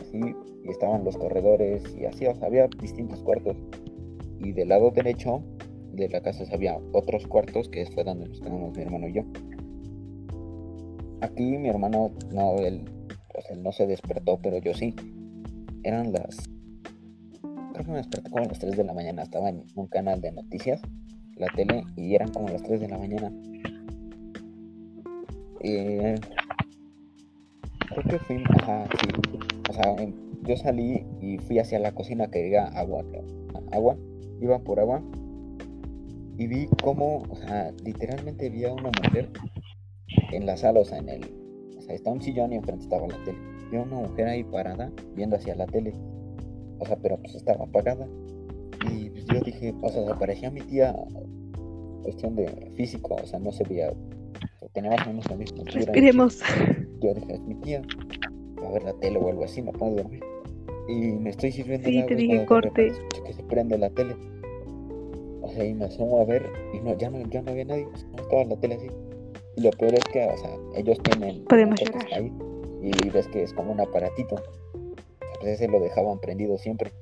así, 0.00 0.20
y 0.64 0.68
estaban 0.68 1.04
los 1.04 1.16
corredores 1.16 1.82
y 1.96 2.04
así, 2.04 2.26
o 2.26 2.34
sea, 2.34 2.48
había 2.48 2.68
distintos 2.80 3.22
cuartos. 3.22 3.56
Y 4.40 4.52
del 4.52 4.68
lado 4.68 4.90
derecho 4.90 5.42
de 5.92 6.08
la 6.08 6.20
casa 6.20 6.44
había 6.52 6.78
otros 6.92 7.26
cuartos 7.26 7.68
que 7.68 7.86
fue 7.86 8.04
donde 8.04 8.28
nos 8.28 8.40
quedamos 8.40 8.76
mi 8.76 8.82
hermano 8.82 9.08
y 9.08 9.12
yo. 9.12 9.22
Aquí 11.22 11.58
mi 11.58 11.68
hermano, 11.68 12.10
no, 12.32 12.56
él, 12.58 12.84
sea, 13.42 13.54
él 13.56 13.62
no 13.62 13.72
se 13.72 13.86
despertó, 13.86 14.38
pero 14.42 14.58
yo 14.58 14.74
sí. 14.74 14.94
Eran 15.82 16.12
las. 16.12 16.48
Creo 17.72 17.84
que 17.84 17.90
me 17.90 17.98
desperté 17.98 18.30
como 18.30 18.44
a 18.44 18.48
las 18.48 18.58
3 18.58 18.76
de 18.76 18.84
la 18.84 18.92
mañana. 18.92 19.22
Estaba 19.22 19.48
en 19.48 19.64
un 19.74 19.86
canal 19.86 20.20
de 20.20 20.32
noticias, 20.32 20.80
la 21.36 21.46
tele, 21.54 21.84
y 21.96 22.14
eran 22.14 22.30
como 22.32 22.48
las 22.48 22.62
3 22.62 22.80
de 22.80 22.88
la 22.88 22.98
mañana. 22.98 23.32
Eh, 25.60 26.14
creo 27.88 28.04
que 28.08 28.18
fui. 28.24 28.44
Ajá, 28.60 28.88
sí. 29.00 29.08
O 29.68 29.72
sea, 29.72 29.94
em, 29.98 30.14
yo 30.42 30.56
salí 30.56 31.06
y 31.20 31.38
fui 31.38 31.58
hacia 31.58 31.78
la 31.78 31.92
cocina 31.92 32.30
que 32.30 32.42
diga 32.42 32.68
agua. 32.68 33.04
Agua. 33.72 33.96
Iba 34.40 34.58
por 34.58 34.80
agua. 34.80 35.02
Y 36.38 36.46
vi 36.46 36.68
cómo, 36.82 37.24
o 37.28 37.36
sea, 37.36 37.70
literalmente 37.84 38.48
vi 38.48 38.64
a 38.64 38.72
una 38.72 38.90
mujer 39.02 39.30
en 40.32 40.46
la 40.46 40.56
sala, 40.56 40.80
o 40.80 40.84
sea, 40.84 40.98
en 40.98 41.08
el. 41.08 41.24
O 41.78 41.82
sea, 41.82 41.94
está 41.94 42.10
un 42.10 42.20
sillón 42.20 42.52
y 42.52 42.56
enfrente 42.56 42.84
estaba 42.84 43.06
la 43.06 43.16
tele. 43.24 43.38
A 43.72 43.82
una 43.82 43.96
mujer 44.08 44.26
ahí 44.26 44.44
parada, 44.44 44.92
viendo 45.14 45.36
hacia 45.36 45.54
la 45.54 45.66
tele. 45.66 45.94
O 46.78 46.86
sea, 46.86 46.96
pero 46.96 47.18
pues 47.18 47.34
estaba 47.34 47.64
apagada. 47.64 48.08
Y 48.90 49.10
pues, 49.10 49.26
yo 49.26 49.40
dije, 49.40 49.74
o 49.80 49.88
sea, 49.88 50.12
aparecía 50.12 50.50
mi 50.50 50.60
tía, 50.62 50.96
cuestión 52.02 52.34
de 52.34 52.72
físico, 52.76 53.16
o 53.22 53.26
sea, 53.26 53.38
no 53.38 53.52
se 53.52 53.64
veía, 53.64 53.92
tenía 54.72 54.90
más 54.90 55.06
o 55.06 55.10
menos 55.10 55.30
la 55.30 55.36
misma. 55.36 55.64
Respiremos. 55.64 56.40
Yo 57.00 57.14
dije, 57.14 57.34
es 57.34 57.40
mi 57.40 57.54
tía, 57.56 57.82
va 58.62 58.68
a 58.68 58.72
ver 58.72 58.84
la 58.84 58.92
tele 58.94 59.18
o 59.18 59.28
algo 59.28 59.44
así, 59.44 59.62
pongo 59.62 59.86
a 59.86 60.02
dormir. 60.02 60.22
Y 60.88 61.12
me 61.12 61.30
estoy 61.30 61.52
sirviendo 61.52 61.88
Sí, 61.88 62.04
te 62.06 62.16
dije, 62.16 62.44
corte. 62.46 62.92
que 63.24 63.32
se 63.32 63.42
prende 63.44 63.78
la 63.78 63.90
tele. 63.90 64.16
O 65.42 65.48
sea, 65.48 65.64
y 65.64 65.74
me 65.74 65.84
asomo 65.84 66.20
a 66.20 66.24
ver 66.24 66.44
y 66.74 66.80
no, 66.80 66.96
ya 66.96 67.10
no, 67.10 67.20
ya 67.28 67.42
no 67.42 67.50
había 67.50 67.64
nadie, 67.64 67.86
o 67.86 67.96
sea, 67.96 68.08
no 68.16 68.22
estaba 68.22 68.44
la 68.44 68.56
tele 68.56 68.74
así. 68.74 68.88
Y 69.56 69.62
lo 69.62 69.70
peor 69.70 69.94
es 69.94 70.04
que, 70.04 70.24
o 70.26 70.36
sea, 70.38 70.50
ellos 70.76 70.98
tienen 71.02 71.44
Podemos 71.44 71.80
llorar. 71.80 72.06
ahí 72.14 72.32
y 72.82 73.10
ves 73.10 73.26
que 73.28 73.42
es 73.42 73.52
como 73.52 73.72
un 73.72 73.80
aparatito. 73.80 74.36
Pues 75.40 75.52
ese 75.54 75.68
lo 75.68 75.80
dejaban 75.80 76.18
prendido 76.20 76.56
siempre. 76.58 76.92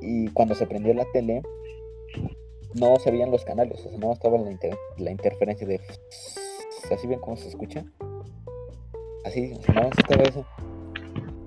Y 0.00 0.28
cuando 0.28 0.54
se 0.54 0.66
prendió 0.66 0.92
la 0.94 1.04
tele, 1.12 1.42
no 2.74 2.96
se 2.96 3.10
veían 3.10 3.30
los 3.30 3.44
canales, 3.44 3.78
o 3.86 3.88
sea, 3.90 3.98
no 3.98 4.12
estaba 4.12 4.38
la, 4.38 4.50
inter- 4.50 4.76
la 4.98 5.10
interferencia 5.10 5.66
de... 5.66 5.80
¿Así 6.90 7.06
ven 7.06 7.20
cómo 7.20 7.36
se 7.36 7.48
escucha? 7.48 7.84
Así, 9.24 9.52
o 9.58 9.62
sea, 9.62 9.74
nada 9.74 9.88
más 9.88 9.98
estaba 9.98 10.22
eso. 10.24 10.44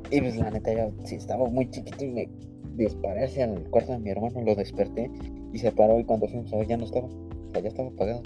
Y 0.09 0.21
pues 0.21 0.35
la 0.37 0.49
neta 0.49 0.73
ya, 0.73 0.89
sí, 1.05 1.15
estaba 1.15 1.45
muy 1.49 1.69
chiquito 1.69 2.03
y 2.05 2.09
me 2.11 2.29
disparé 2.75 3.25
hacia 3.25 3.45
el 3.45 3.69
cuarto 3.69 3.91
de 3.91 3.99
mi 3.99 4.09
hermano, 4.09 4.41
lo 4.41 4.55
desperté 4.55 5.11
y 5.53 5.59
se 5.59 5.71
paró 5.71 5.99
y 5.99 6.05
cuando 6.05 6.27
fuimos 6.27 6.51
a 6.53 6.57
ver 6.57 6.67
ya 6.67 6.77
no 6.77 6.85
estaba, 6.85 7.07
o 7.07 7.49
sea, 7.51 7.61
ya 7.61 7.67
estaba 7.67 7.89
apagado. 7.89 8.21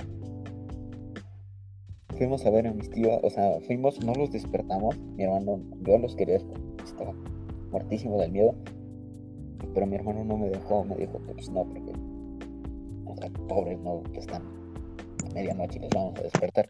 Fuimos 2.22 2.46
a 2.46 2.52
ver 2.52 2.68
a 2.68 2.72
mis 2.72 2.88
tíos, 2.92 3.20
o 3.24 3.32
sea, 3.32 3.60
fuimos, 3.62 4.00
no 4.06 4.14
los 4.14 4.32
despertamos, 4.32 4.96
mi 5.18 5.24
hermano, 5.24 5.60
yo 5.82 5.98
los 5.98 6.16
quería 6.16 6.38
estaba 6.86 7.16
muertísimo 7.72 8.22
del 8.22 8.32
miedo, 8.32 8.54
pero 9.74 9.88
mi 9.88 9.96
hermano 9.96 10.24
no 10.24 10.38
me 10.38 10.52
dejó, 10.52 10.84
me 10.84 10.98
dijo 10.98 11.20
que 11.26 11.34
pues 11.34 11.50
no, 11.50 11.64
porque, 11.64 11.92
o 13.08 13.16
sea, 13.16 13.28
pobres 13.48 13.80
no, 13.80 14.04
que 14.14 14.20
están 14.20 14.44
a 14.44 15.34
medianoche 15.34 15.80
y 15.80 15.82
los 15.82 15.90
vamos 15.96 16.20
a 16.20 16.22
despertar. 16.22 16.70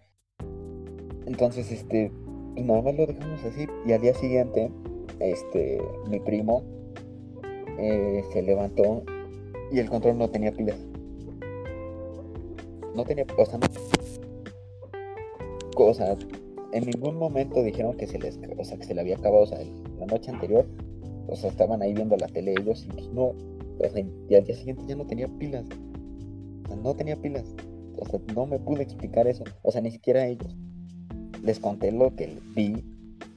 Entonces, 1.26 1.70
este, 1.70 2.14
pues 2.54 2.66
nada 2.66 2.82
más 2.82 2.96
lo 2.96 3.06
dejamos 3.06 3.44
así 3.44 3.68
y 3.86 3.92
al 3.92 4.00
día 4.00 4.14
siguiente, 4.14 4.72
este, 5.20 5.82
mi 6.08 6.22
primo 6.22 6.64
eh, 7.78 8.24
se 8.32 8.42
levantó 8.42 9.04
y 9.70 9.80
el 9.80 9.90
control 9.90 10.18
no 10.18 10.30
tenía 10.30 10.54
pilas. 10.54 10.78
No 12.96 13.04
tenía, 13.04 13.26
o 13.38 13.46
sea, 13.46 13.58
no, 13.58 13.68
o 15.88 15.94
sea, 15.94 16.18
en 16.74 16.86
ningún 16.86 17.18
momento 17.18 17.62
dijeron 17.64 17.96
que 17.98 18.08
se 18.08 18.20
les, 18.20 18.40
o 18.58 18.64
sea, 18.64 18.78
que 18.78 18.86
se 18.86 18.94
le 18.94 19.02
había 19.02 19.16
acabado, 19.16 19.44
o 19.44 19.48
sea, 19.48 19.60
la 20.00 20.06
noche 20.06 20.32
anterior, 20.32 20.66
o 21.28 21.36
sea, 21.36 21.50
estaban 21.50 21.82
ahí 21.82 21.94
viendo 21.94 22.16
la 22.18 22.28
tele 22.28 22.54
ellos 22.58 22.86
y 22.86 22.94
pues 22.94 23.08
no, 23.10 23.34
o 23.84 23.90
sea, 23.90 24.04
al 24.04 24.46
día 24.46 24.56
siguiente 24.56 24.84
ya 24.88 24.96
no 24.96 25.06
tenía 25.06 25.28
pilas. 25.28 25.66
O 26.66 26.68
sea, 26.68 26.76
no 26.78 26.94
tenía 26.96 27.16
pilas. 27.16 27.46
O 27.98 28.06
sea, 28.06 28.20
no 28.36 28.46
me 28.46 28.60
pude 28.60 28.84
explicar 28.84 29.28
eso. 29.28 29.44
O 29.64 29.72
sea, 29.72 29.82
ni 29.82 29.92
siquiera 29.92 30.26
ellos. 30.26 30.56
Les 31.44 31.60
conté 31.60 31.92
lo 31.92 32.16
que 32.16 32.38
vi 32.56 32.84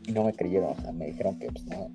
y 0.07 0.13
no 0.13 0.25
me 0.25 0.33
creyeron. 0.33 0.71
O 0.71 0.81
sea, 0.81 0.93
me 0.93 1.07
dijeron 1.07 1.39
que 1.39 1.49
pues 1.51 1.65
no. 1.67 1.91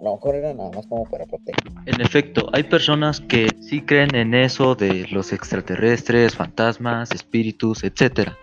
A 0.00 0.04
lo 0.04 0.14
mejor 0.14 0.36
era 0.36 0.54
nada 0.54 0.70
más 0.70 0.86
como 0.86 1.04
para 1.04 1.26
proteger. 1.26 1.72
En 1.86 2.00
efecto, 2.00 2.48
hay 2.52 2.62
personas 2.62 3.20
que 3.20 3.48
sí 3.60 3.80
creen 3.80 4.14
en 4.14 4.32
eso 4.32 4.76
de 4.76 5.08
los 5.10 5.32
extraterrestres, 5.32 6.36
fantasmas, 6.36 7.10
espíritus, 7.10 7.82
etcétera. 7.82 8.36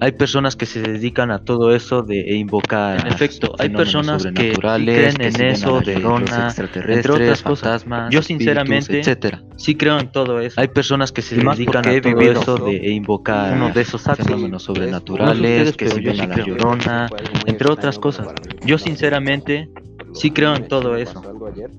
Hay 0.00 0.12
personas 0.12 0.54
que 0.56 0.66
se 0.66 0.80
dedican 0.80 1.30
a 1.30 1.40
todo 1.40 1.74
eso 1.74 2.02
de 2.02 2.36
invocar. 2.36 3.00
En 3.00 3.06
efecto, 3.08 3.54
hay 3.58 3.70
personas 3.70 4.24
que 4.24 4.52
creen 4.52 5.14
que 5.16 5.26
en 5.28 5.40
eso 5.42 5.80
de 5.80 5.98
los 5.98 6.22
entre 6.58 7.12
otras 7.12 7.42
cosas. 7.42 7.82
fantasmas. 7.82 8.12
Yo 8.12 8.22
sinceramente 8.22 9.00
etcétera. 9.00 9.42
Sí 9.56 9.74
creo 9.74 9.98
en 9.98 10.10
todo 10.12 10.40
eso. 10.40 10.60
Hay 10.60 10.68
personas 10.68 11.10
que 11.12 11.22
se 11.22 11.36
más 11.42 11.58
dedican 11.58 11.86
a 11.86 12.00
todo 12.00 12.20
eso 12.20 12.56
de 12.56 12.90
invocar 12.90 13.54
uno 13.54 13.70
de 13.70 13.80
esos 13.80 14.06
actos. 14.06 14.26
fenómenos 14.26 14.62
sobrenaturales, 14.62 15.76
que 15.76 15.88
yo 15.88 16.12
ven 16.12 16.20
a 16.20 16.26
la 16.26 16.36
llorona, 16.44 17.08
entre 17.46 17.70
otras 17.70 17.98
cosas. 17.98 18.28
Yo 18.64 18.78
sinceramente 18.78 19.68
sí 20.12 20.30
creo 20.30 20.54
en 20.54 20.68
todo 20.68 20.96
eso. 20.96 21.22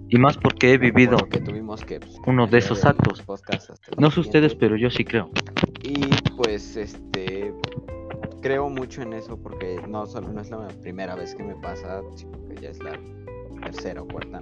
y 0.10 0.18
más 0.18 0.38
porque 0.38 0.74
he 0.74 0.78
vivido 0.78 1.18
pues, 1.18 1.44
uno 2.26 2.48
de 2.48 2.58
esos 2.58 2.86
actos. 2.86 3.24
No 3.98 4.12
sé 4.12 4.20
ustedes, 4.20 4.56
pero 4.56 4.76
yo 4.76 4.90
sí 4.90 5.04
creo. 5.04 5.30
Y 5.84 6.06
pues 6.36 6.76
este 6.76 7.54
creo 8.42 8.70
mucho 8.70 9.02
en 9.02 9.14
eso 9.14 9.38
porque 9.38 9.82
no 9.88 10.06
solo 10.06 10.30
no 10.30 10.42
es 10.42 10.50
la 10.50 10.68
primera 10.82 11.16
vez 11.16 11.36
que 11.36 11.44
me 11.44 11.56
pasa, 11.56 12.02
sino 12.16 12.32
que 12.48 12.56
ya 12.62 12.70
es 12.70 12.80
la 12.80 13.00
tercera 13.64 14.02
o 14.02 14.08
cuarta. 14.08 14.40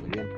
Muy 0.00 0.10
bien. 0.10 0.28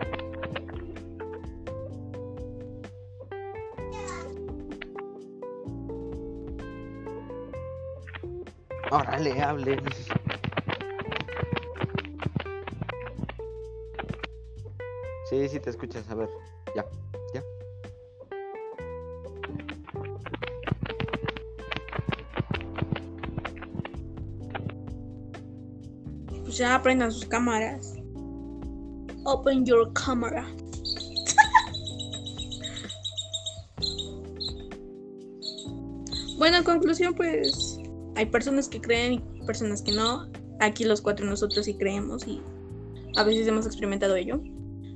Órale, 8.90 9.42
hable. 9.42 9.78
Sí, 15.28 15.48
sí 15.48 15.58
te 15.58 15.70
escuchas, 15.70 16.08
a 16.10 16.14
ver. 16.14 16.28
Ya 26.56 26.74
aprendan 26.74 27.12
sus 27.12 27.26
cámaras. 27.26 27.94
Open 29.24 29.64
your 29.64 29.92
camera. 29.92 30.44
bueno, 36.38 36.56
en 36.58 36.64
conclusión, 36.64 37.14
pues 37.14 37.78
hay 38.16 38.26
personas 38.26 38.68
que 38.68 38.80
creen 38.80 39.14
y 39.14 39.20
personas 39.46 39.82
que 39.82 39.92
no. 39.92 40.28
Aquí 40.60 40.84
los 40.84 41.00
cuatro 41.00 41.26
nosotros 41.26 41.64
sí 41.64 41.74
creemos 41.74 42.26
y 42.26 42.40
a 43.16 43.24
veces 43.24 43.46
hemos 43.46 43.66
experimentado 43.66 44.16
ello. 44.16 44.40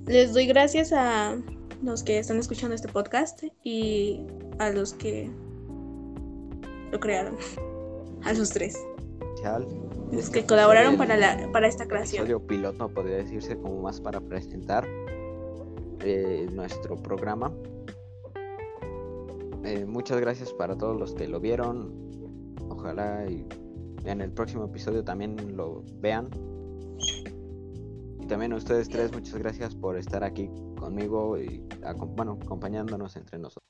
Les 0.07 0.33
doy 0.33 0.47
gracias 0.47 0.92
a 0.92 1.37
los 1.83 2.03
que 2.03 2.18
están 2.18 2.38
escuchando 2.38 2.75
este 2.75 2.88
podcast 2.88 3.44
y 3.62 4.21
a 4.59 4.71
los 4.71 4.94
que 4.94 5.31
lo 6.90 7.01
crearon. 7.01 7.37
A 8.25 8.33
los 8.33 8.51
tres. 8.51 8.77
Especial 9.21 9.88
los 10.12 10.31
que 10.31 10.47
colaboraron 10.47 10.97
para, 10.97 11.16
la, 11.16 11.51
para 11.53 11.68
esta 11.68 11.87
creación. 11.87 12.27
El 12.27 12.40
piloto 12.42 12.88
podría 12.88 13.16
decirse 13.16 13.57
como 13.59 13.83
más 13.83 14.01
para 14.01 14.21
presentar 14.21 14.87
eh, 16.01 16.49
nuestro 16.53 16.97
programa. 16.97 17.53
Eh, 19.64 19.85
muchas 19.85 20.21
gracias 20.21 20.53
para 20.53 20.77
todos 20.77 20.99
los 20.99 21.14
que 21.14 21.29
lo 21.29 21.40
vieron. 21.40 21.92
Ojalá 22.68 23.27
y 23.29 23.47
en 24.05 24.21
el 24.21 24.33
próximo 24.33 24.64
episodio 24.64 25.05
también 25.05 25.57
lo 25.57 25.83
vean. 26.01 26.29
Y 28.21 28.27
también 28.27 28.53
a 28.53 28.57
ustedes 28.57 28.88
tres, 28.88 29.12
muchas 29.12 29.37
gracias 29.37 29.75
por 29.75 29.97
estar 29.97 30.25
aquí 30.25 30.51
conmigo 30.79 31.38
y 31.38 31.62
bueno, 32.16 32.38
acompañándonos 32.42 33.16
entre 33.16 33.38
nosotros. 33.38 33.68